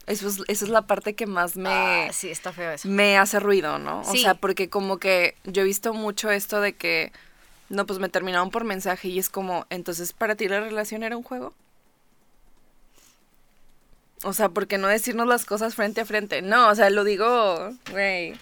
[0.07, 1.67] Eso es, esa es la parte que más me...
[1.69, 2.87] Ah, sí, está feo eso.
[2.87, 3.99] me hace ruido, ¿no?
[3.99, 7.11] O sea, porque como que yo he visto mucho esto de que,
[7.67, 11.17] no, pues me terminaron por mensaje y es como, entonces para ti la relación era
[11.17, 11.53] un juego.
[14.25, 16.41] O sea, ¿por qué no decirnos las cosas frente a frente?
[16.41, 18.33] No, o sea, lo digo, güey,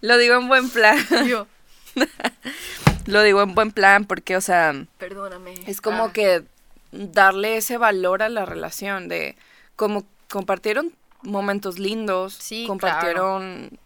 [0.00, 1.46] lo digo en buen plan, Yo,
[3.06, 5.54] lo digo en buen plan porque, o sea, perdóname.
[5.66, 6.44] es como Ah, que
[6.92, 9.36] darle ese valor a la relación de
[9.76, 13.78] como compartieron momentos lindos, Sí, compartieron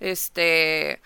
[0.00, 1.00] este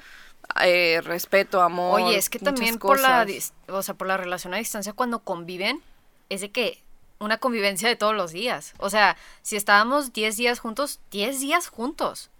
[0.64, 2.00] eh, respeto, amor.
[2.00, 3.52] Oye, es que también por la, cosas.
[3.68, 5.80] o sea, por la relación a distancia cuando conviven,
[6.28, 6.82] es de que
[7.22, 8.74] una convivencia de todos los días.
[8.78, 12.30] O sea, si estábamos 10 días juntos, 10 días juntos.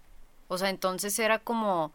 [0.49, 1.93] O sea, entonces era como,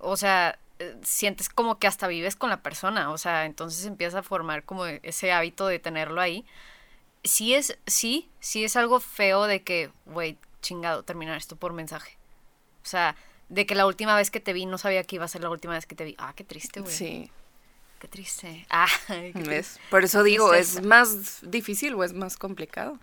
[0.00, 3.12] o sea, eh, sientes como que hasta vives con la persona.
[3.12, 6.44] O sea, entonces empieza a formar como ese hábito de tenerlo ahí.
[7.22, 12.18] Sí es, sí, sí es algo feo de que, güey, chingado, terminar esto por mensaje.
[12.82, 13.14] O sea,
[13.48, 15.50] de que la última vez que te vi no sabía que iba a ser la
[15.50, 16.16] última vez que te vi.
[16.18, 16.92] Ah, qué triste, güey.
[16.92, 17.30] Sí,
[17.98, 18.66] Qué triste.
[18.70, 19.80] Ah, qué triste.
[19.90, 20.54] Por eso digo.
[20.54, 22.98] ¿es más difícil o es más complicado?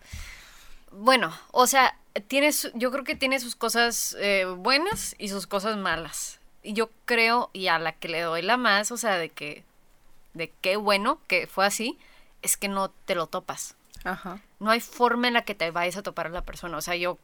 [0.91, 5.47] Bueno, o sea, tiene su- yo creo que tiene sus cosas eh, buenas y sus
[5.47, 6.39] cosas malas.
[6.63, 9.63] Y yo creo, y a la que le doy la más, o sea, de que,
[10.33, 11.99] de qué bueno que fue así,
[12.41, 13.75] es que no te lo topas.
[14.03, 14.39] Ajá.
[14.59, 16.77] No hay forma en la que te vayas a topar a la persona.
[16.77, 17.17] O sea, yo,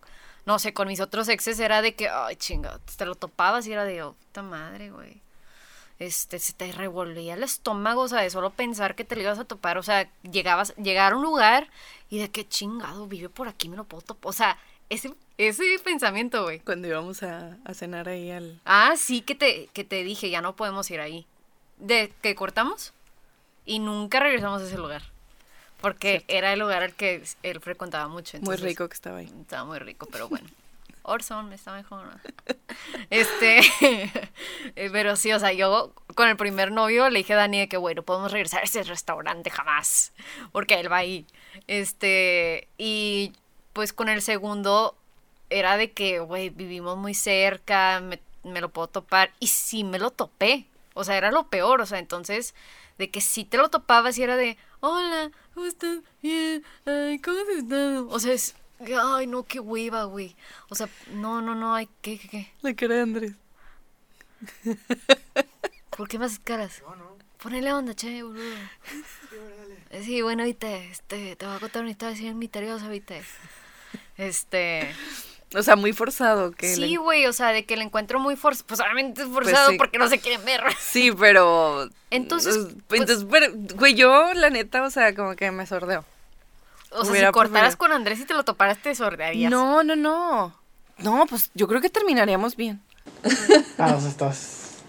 [0.45, 3.71] no sé, con mis otros exes era de que, ay, chinga, te lo topabas y
[3.73, 5.21] era de, oh, puta madre, güey.
[6.01, 9.37] Este, se te revolvía el estómago, o sea, de solo pensar que te lo ibas
[9.37, 9.77] a topar.
[9.77, 11.69] O sea, llegabas, llegar a un lugar
[12.09, 14.27] y de que chingado, vive por aquí, me lo puedo topar.
[14.27, 14.57] O sea,
[14.89, 16.59] ese, ese pensamiento, güey.
[16.61, 18.59] Cuando íbamos a, a cenar ahí al...
[18.65, 21.27] Ah, sí, que te, que te dije, ya no podemos ir ahí.
[21.77, 22.93] De que cortamos
[23.67, 25.03] y nunca regresamos a ese lugar.
[25.81, 28.39] Porque era el lugar al que él frecuentaba mucho.
[28.41, 29.31] Muy rico que estaba ahí.
[29.41, 30.49] Estaba muy rico, pero bueno.
[31.03, 32.07] Orson está mejor.
[33.09, 33.59] Este,
[34.75, 37.67] eh, pero sí, o sea, yo con el primer novio le dije a Dani de
[37.67, 40.13] que, bueno, podemos regresar a ese restaurante jamás,
[40.53, 41.25] porque él va ahí.
[41.67, 43.33] Este, y
[43.73, 44.95] pues con el segundo
[45.49, 49.99] era de que, güey, vivimos muy cerca, me, me lo puedo topar, y sí me
[49.99, 50.65] lo topé.
[50.93, 52.55] O sea, era lo peor, o sea, entonces,
[52.97, 55.99] de que si te lo topabas y era de, hola, ¿cómo estás?
[56.21, 58.07] Bien, ay, ¿cómo has estado?
[58.09, 58.55] O sea, es,
[59.01, 60.35] ay, no, qué hueva, güey.
[60.69, 62.51] O sea, no, no, no, ay, ¿qué, qué, qué?
[62.61, 63.33] La cara de Andrés.
[65.95, 66.81] ¿Por qué me haces caras?
[67.41, 68.43] Ponele onda, che, boludo.
[70.03, 73.23] Sí, bueno, viste, este, te voy a contar una historia así misteriosa, viste.
[74.17, 74.93] Este,
[75.53, 76.51] O sea, muy forzado.
[76.51, 79.27] Que sí, le- güey, o sea, de que el encuentro muy forzado, pues obviamente es
[79.27, 79.77] forzado sí.
[79.77, 80.61] porque no se quieren ver.
[80.79, 81.89] Sí, pero...
[82.09, 82.57] Entonces,
[82.87, 86.05] pues- Entonces, pero, güey, yo, la neta, o sea, como que me sordeo.
[86.91, 87.77] O sea, si cortaras preferido.
[87.77, 89.49] con Andrés y te lo toparas, te sordearías.
[89.49, 90.55] No, no, no.
[90.97, 92.81] No, pues yo creo que terminaríamos bien.
[93.77, 94.83] Ah, o sea, estás.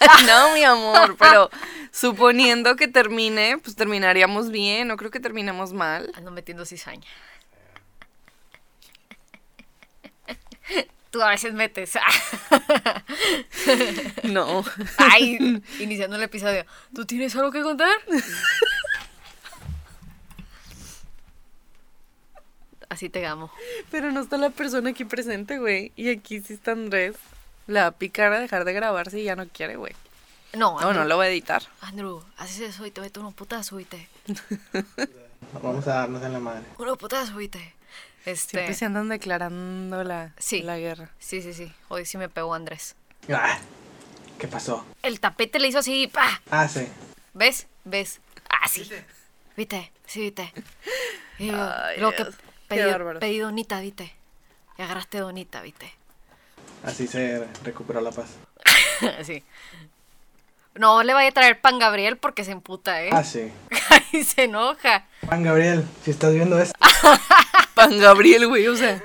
[0.26, 1.50] no, mi amor, pero
[1.90, 4.88] suponiendo que termine, pues terminaríamos bien.
[4.88, 6.10] No creo que terminemos mal.
[6.14, 7.08] Ando metiendo cizaña.
[11.10, 11.92] Tú a veces metes.
[14.24, 14.64] No.
[14.96, 16.64] Ay, iniciando el episodio.
[16.94, 17.90] ¿Tú tienes algo que contar?
[22.90, 23.50] Así te amo.
[23.90, 25.92] Pero no está la persona aquí presente, güey.
[25.96, 27.16] Y aquí sí está Andrés.
[27.66, 29.94] La va a picar a dejar de grabarse y ya no quiere, güey.
[30.52, 31.62] No, No, no Andrew, lo voy a editar.
[31.80, 34.08] Andrew, haces eso y te meto unos putazo y te.
[35.62, 36.64] Vamos a darnos en la madre.
[36.78, 37.74] Unos putazo y te.
[38.26, 38.50] Este.
[38.58, 40.62] Siempre se andan declarando la, Sí.
[40.62, 41.10] la guerra.
[41.18, 41.72] Sí, sí, sí.
[41.88, 42.96] Hoy sí me pegó Andrés.
[43.32, 43.58] Ah,
[44.38, 44.84] ¿Qué pasó?
[45.02, 46.42] El tapete le hizo así, pa.
[46.50, 46.86] Ah, sí.
[47.34, 47.66] ¿Ves?
[47.84, 48.20] ¿Ves?
[48.48, 48.90] Ah, sí.
[49.56, 49.92] ¿Viste?
[50.06, 50.52] Sí, viste.
[51.38, 52.34] Y Ay, lo que Dios.
[52.70, 54.12] Pedí, pedí donita, ¿viste?
[54.78, 55.92] Y agarraste donita, ¿viste?
[56.84, 58.30] Así se recuperó la paz.
[59.24, 59.42] sí.
[60.74, 63.10] No le vaya a traer pan Gabriel porque se emputa, ¿eh?
[63.12, 63.50] Ah, sí.
[64.12, 65.04] y se enoja.
[65.26, 66.78] Juan Gabriel, si estás viendo esto.
[67.74, 69.02] Pan Gabriel, güey, o sea,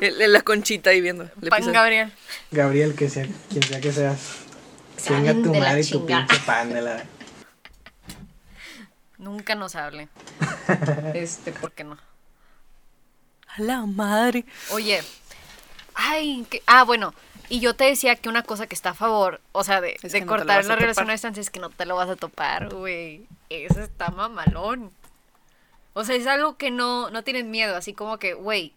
[0.00, 1.24] el- el- la conchita ahí viendo.
[1.40, 1.70] le pan pisa.
[1.72, 2.12] Gabriel.
[2.50, 4.18] Gabriel, que sea, quien sea que seas.
[5.02, 7.04] Chinga tu de la madre y tu pinche pan de la.
[9.18, 10.08] Nunca nos hable.
[11.14, 11.96] este, ¿por qué no?
[13.56, 14.44] A la madre.
[14.70, 15.02] Oye,
[15.94, 17.14] ay, que, ah, bueno,
[17.48, 20.08] y yo te decía que una cosa que está a favor, o sea, de, de
[20.08, 21.96] que no te lo cortar a la relación a distancia es que no te lo
[21.96, 23.26] vas a topar, güey.
[23.50, 24.90] Eso está mamalón.
[25.92, 28.74] O sea, es algo que no, no tienes miedo, así como que, güey,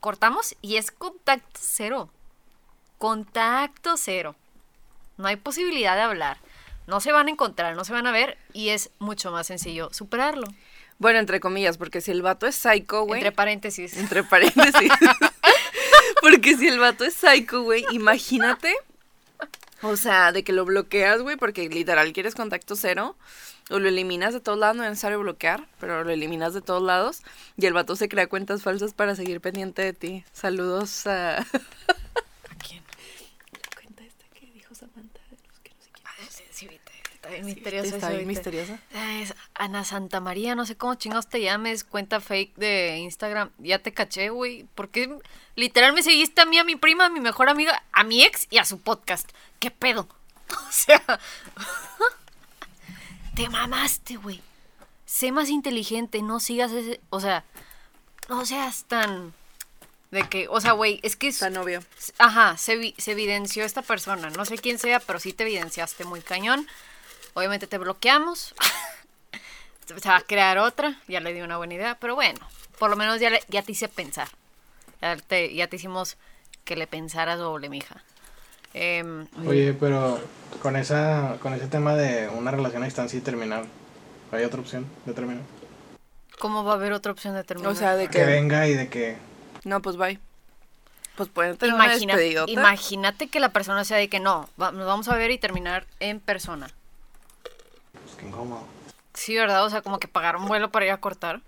[0.00, 2.08] cortamos y es contacto cero.
[2.98, 4.36] Contacto cero.
[5.18, 6.38] No hay posibilidad de hablar.
[6.86, 9.92] No se van a encontrar, no se van a ver y es mucho más sencillo
[9.92, 10.46] superarlo.
[10.98, 13.20] Bueno, entre comillas, porque si el vato es psycho, güey.
[13.20, 13.96] Entre paréntesis.
[13.96, 14.90] Entre paréntesis.
[16.22, 18.74] porque si el vato es psycho, güey, imagínate.
[19.82, 23.16] O sea, de que lo bloqueas, güey, porque literal quieres contacto cero.
[23.68, 26.82] O lo eliminas de todos lados, no es necesario bloquear, pero lo eliminas de todos
[26.82, 27.22] lados.
[27.56, 30.24] Y el vato se crea cuentas falsas para seguir pendiente de ti.
[30.32, 31.38] Saludos a.
[31.38, 31.44] ¿A
[32.64, 32.82] quién?
[33.52, 36.06] La cuenta esta que dijo Samantha de los que no sé quién.
[36.06, 36.92] Ah, sí, sí, viste.
[37.26, 37.96] Está bien misteriosa.
[37.96, 38.78] Está bien misteriosa.
[39.20, 43.50] Es Ana Santa María, no sé cómo chingados te llames, cuenta fake de Instagram.
[43.58, 44.66] Ya te caché, güey.
[44.76, 45.18] Porque
[45.56, 48.46] literal me seguiste a mí, a mi prima, a mi mejor amiga, a mi ex
[48.50, 49.30] y a su podcast.
[49.58, 50.08] ¿Qué pedo?
[50.48, 51.02] O sea.
[53.34, 54.40] te mamaste, güey.
[55.04, 57.00] Sé más inteligente, no sigas ese.
[57.10, 57.44] O sea,
[58.28, 59.34] no seas tan.
[60.12, 61.42] De que, o sea, güey, es que es.
[61.50, 61.82] Novio.
[62.18, 64.30] Ajá, se, se evidenció esta persona.
[64.30, 66.68] No sé quién sea, pero sí te evidenciaste muy cañón.
[67.36, 68.54] Obviamente te bloqueamos.
[69.86, 70.98] se va a crear otra.
[71.06, 71.96] Ya le di una buena idea.
[72.00, 72.40] Pero bueno,
[72.78, 74.28] por lo menos ya, le- ya te hice pensar.
[75.02, 76.16] Ya te, ya te hicimos
[76.64, 78.02] que le pensaras doble, mija.
[78.72, 80.18] Em, Oye, pero
[80.62, 83.66] con esa con ese tema de una relación a distancia y terminar,
[84.32, 85.42] ¿hay otra opción de terminar?
[86.38, 87.72] ¿Cómo va a haber otra opción de terminar?
[87.72, 88.24] O sea, de Que que.
[88.24, 89.16] venga y de que...
[89.64, 90.18] No, pues bye.
[91.16, 91.84] Pues pueden tener una
[92.48, 95.86] imagínate que la persona sea de que no, va- nos vamos a ver y terminar
[96.00, 96.68] en persona.
[98.26, 98.62] Incómodo.
[99.14, 99.64] Sí, ¿verdad?
[99.64, 101.40] O sea, como que pagar un vuelo para ir a cortar.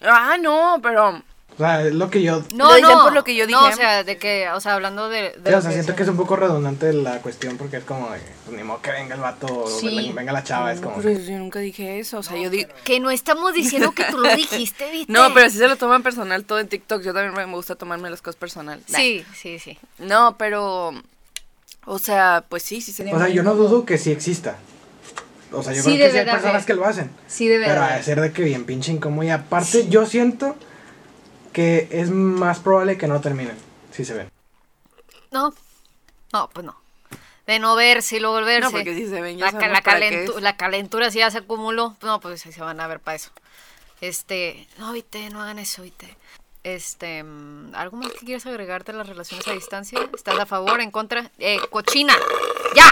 [0.00, 1.22] Ah, no, pero.
[1.52, 2.42] O sea, es lo que yo...
[2.54, 3.02] No, Lo dicen no.
[3.04, 3.72] por lo que yo No, dije.
[3.74, 5.32] o sea, de que, o sea, hablando de.
[5.36, 8.08] de Sí, o sea, siento que es un poco redundante la cuestión porque es como
[8.10, 9.94] de, pues ni modo que venga el vato o Sí.
[9.94, 10.96] venga- venga la chava, es como...
[11.02, 12.18] Pero yo nunca dije eso.
[12.18, 12.70] O sea, yo digo.
[12.84, 15.12] Que no estamos diciendo que tú lo dijiste, ¿viste?
[15.12, 17.02] No, pero si se lo toman personal todo en TikTok.
[17.02, 18.80] Yo también me gusta tomarme las cosas personal.
[18.88, 18.98] Nah.
[18.98, 19.78] Sí, sí, sí.
[19.98, 20.92] No, pero.
[21.84, 23.14] O sea, pues sí, sí sería.
[23.14, 24.56] O sea, yo no dudo que sí exista.
[25.52, 27.10] O sea, yo Sí creo que sí hay de personas que lo hacen.
[27.26, 27.98] Sí, debe Pero haber.
[27.98, 29.24] a ser de que bien pinche incómodo.
[29.24, 30.56] Y aparte, yo siento
[31.52, 33.56] que es más probable que no terminen.
[33.92, 34.30] Si se ven.
[35.30, 35.52] No,
[36.32, 36.76] no, pues no.
[37.46, 38.60] De no verse y luego volverse.
[38.66, 41.96] No, porque si se ven, ya la, calentu- calentura si ya se acumuló.
[42.02, 43.30] No, pues sí se van a ver para eso.
[44.00, 46.16] Este, no, viste, no hagan eso, viste.
[46.62, 49.98] Este, mm, ¿algo más que quieras agregarte a las relaciones a distancia?
[50.14, 51.30] ¿Estás a favor, en contra?
[51.38, 52.14] Eh, cochina,
[52.76, 52.84] ya.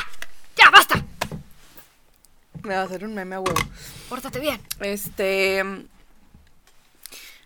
[2.63, 3.61] Me va a hacer un meme a huevo.
[4.09, 4.61] Pórtate bien.
[4.81, 5.63] Este.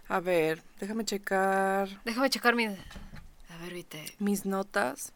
[0.08, 2.66] A ver, déjame checar Déjame checar mi...
[2.66, 4.14] A ver, viste.
[4.18, 5.12] mis notas.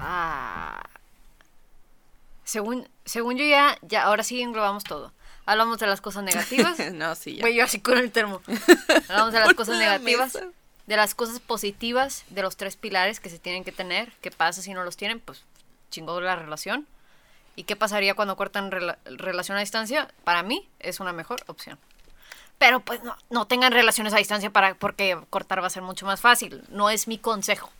[0.00, 0.82] Ah.
[2.44, 5.12] Según, según yo ya, ya, ahora sí englobamos todo.
[5.46, 6.78] Hablamos de las cosas negativas.
[6.92, 7.42] no, sí, ya.
[7.42, 8.40] Güey, yo así con el termo.
[9.08, 10.48] Hablamos de las cosas negativas, mesa.
[10.86, 14.12] de las cosas positivas, de los tres pilares que se tienen que tener.
[14.20, 15.20] ¿Qué pasa si no los tienen?
[15.20, 15.42] Pues
[15.90, 16.86] chingó la relación.
[17.56, 20.08] ¿Y qué pasaría cuando cortan rela- relación a distancia?
[20.24, 21.78] Para mí es una mejor opción.
[22.58, 26.06] Pero pues no, no tengan relaciones a distancia para, porque cortar va a ser mucho
[26.06, 26.62] más fácil.
[26.68, 27.70] No es mi consejo.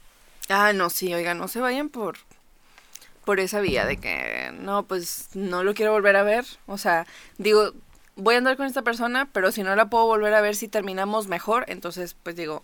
[0.48, 2.18] Ah, no, sí, oiga, no se vayan por
[3.24, 6.44] por esa vía de que no, pues no lo quiero volver a ver.
[6.66, 7.06] O sea,
[7.38, 7.72] digo,
[8.16, 10.68] voy a andar con esta persona, pero si no la puedo volver a ver si
[10.68, 12.62] terminamos mejor, entonces pues digo,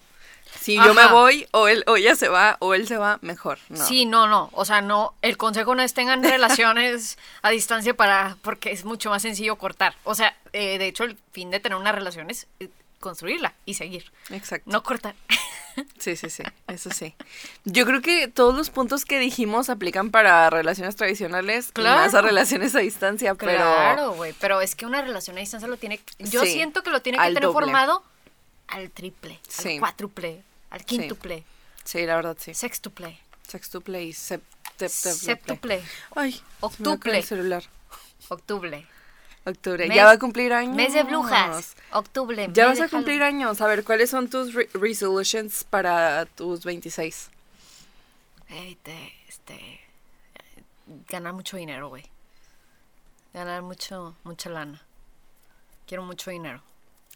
[0.59, 3.59] si yo me voy o él o ella se va o él se va, mejor.
[3.69, 3.85] No.
[3.85, 4.51] Sí, no, no.
[4.53, 5.15] O sea, no.
[5.23, 8.37] El consejo no es tengan relaciones a distancia para.
[8.43, 9.95] porque es mucho más sencillo cortar.
[10.05, 12.47] O sea, eh, de hecho, el fin de tener una relación es
[12.99, 14.13] construirla y seguir.
[14.31, 14.71] Exacto.
[14.71, 15.15] No cortar.
[15.99, 17.15] Sí, sí, sí, eso sí.
[17.65, 22.01] Yo creo que todos los puntos que dijimos aplican para relaciones tradicionales, Claro.
[22.03, 24.35] más a relaciones a distancia, pero Claro, güey.
[24.41, 26.01] Pero es que una relación a distancia lo tiene.
[26.19, 27.53] Yo Sí, siento que lo tiene que tener doble.
[27.53, 28.03] formado
[28.69, 29.75] al triple, Sí.
[29.75, 31.45] al cuádruple, al quintuple,
[31.85, 32.55] sí, la verdad sí.
[32.55, 33.19] sextuple,
[33.49, 34.41] Sextuple y sept-
[34.79, 35.83] tep- tep- septuple,
[36.15, 37.65] Ay, me octuple, el celular.
[38.29, 38.87] octuble.
[39.45, 39.87] Octubre.
[39.89, 40.77] Mes- ya va a cumplir años.
[40.77, 41.75] Mes de brujas.
[41.93, 42.49] Octubre.
[42.53, 43.43] Ya vas a cumplir Halloween.
[43.47, 43.61] años.
[43.61, 47.31] A ver, ¿cuáles son tus re- resolutions para tus 26?
[48.49, 49.81] Ey, te- este,
[51.09, 52.05] ganar mucho dinero, güey.
[53.33, 54.83] Ganar mucho, mucha lana.
[55.87, 56.61] Quiero mucho dinero.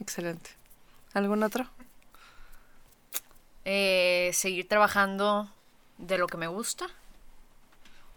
[0.01, 0.51] Excelente.
[1.13, 1.69] ¿Algún otro?
[3.65, 5.49] Eh, seguir trabajando
[5.99, 6.87] de lo que me gusta.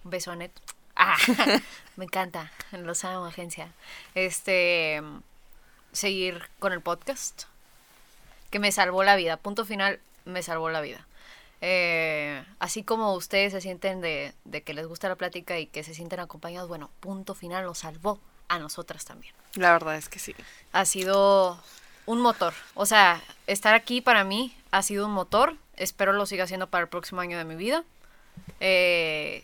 [0.03, 0.61] Un beso a Neto.
[0.97, 1.15] Ah,
[1.95, 2.51] me encanta.
[2.71, 3.71] Los amo, agencia.
[4.15, 5.01] Este,
[5.91, 7.43] seguir con el podcast.
[8.49, 9.37] Que me salvó la vida.
[9.37, 11.05] Punto final, me salvó la vida.
[11.61, 15.83] Eh, así como ustedes se sienten de, de que les gusta la plática y que
[15.83, 20.19] se sienten acompañados, bueno, punto final nos salvó a nosotras también La verdad es que
[20.19, 20.35] sí.
[20.71, 21.61] ha sido
[22.05, 22.53] un motor.
[22.75, 25.55] O sea, estar aquí para mí ha sido un motor.
[25.75, 27.83] Espero lo siga haciendo para el próximo año de mi vida.
[28.59, 29.43] Eh,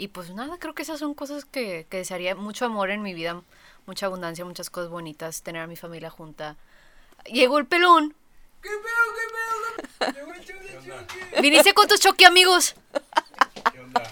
[0.00, 2.34] y pues nada, creo que esas son cosas que, que desearía.
[2.34, 3.42] Mucho amor en mi vida,
[3.84, 6.56] mucha abundancia, muchas cosas bonitas, tener a mi familia junta.
[7.26, 8.14] Llegó el pelón.
[11.42, 12.76] Viniste con tus choque amigos.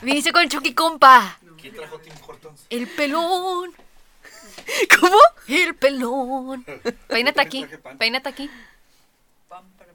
[0.02, 1.38] Viniste con el choque compa.
[1.58, 2.66] ¿Quién trajo Tim Hortons?
[2.68, 3.72] El pelón.
[5.00, 5.18] ¿Cómo?
[5.46, 6.66] El pelón.
[7.08, 7.66] Peínate aquí.
[7.98, 8.50] Peínate aquí.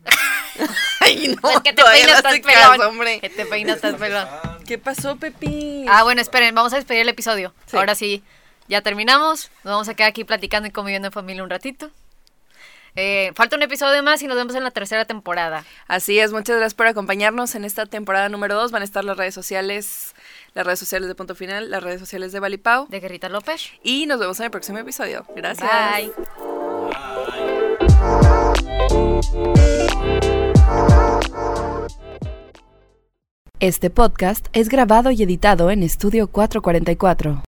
[1.02, 2.78] Ay, no, Pues que te peinas tan pelón.
[2.78, 3.20] caso, hombre.
[3.20, 4.28] Que te peinas tan pelón.
[4.66, 5.86] ¿Qué pasó, Pepi?
[5.90, 7.54] Ah, bueno, esperen, vamos a despedir el episodio.
[7.66, 7.78] Sí.
[7.78, 8.24] Ahora sí,
[8.68, 9.52] ya terminamos.
[9.64, 11.92] Nos vamos a quedar aquí platicando y conviviendo en familia un ratito.
[12.96, 15.66] Eh, falta un episodio más y nos vemos en la tercera temporada.
[15.88, 18.72] Así es, muchas gracias por acompañarnos en esta temporada número 2.
[18.72, 20.14] Van a estar las redes sociales,
[20.54, 22.88] las redes sociales de Punto Final, las redes sociales de Valipau.
[22.90, 23.72] De Guerrita López.
[23.82, 25.26] Y nos vemos en el próximo episodio.
[25.36, 25.70] Gracias.
[25.92, 26.14] Bye.
[33.64, 37.42] Este podcast es grabado y editado en Estudio 444.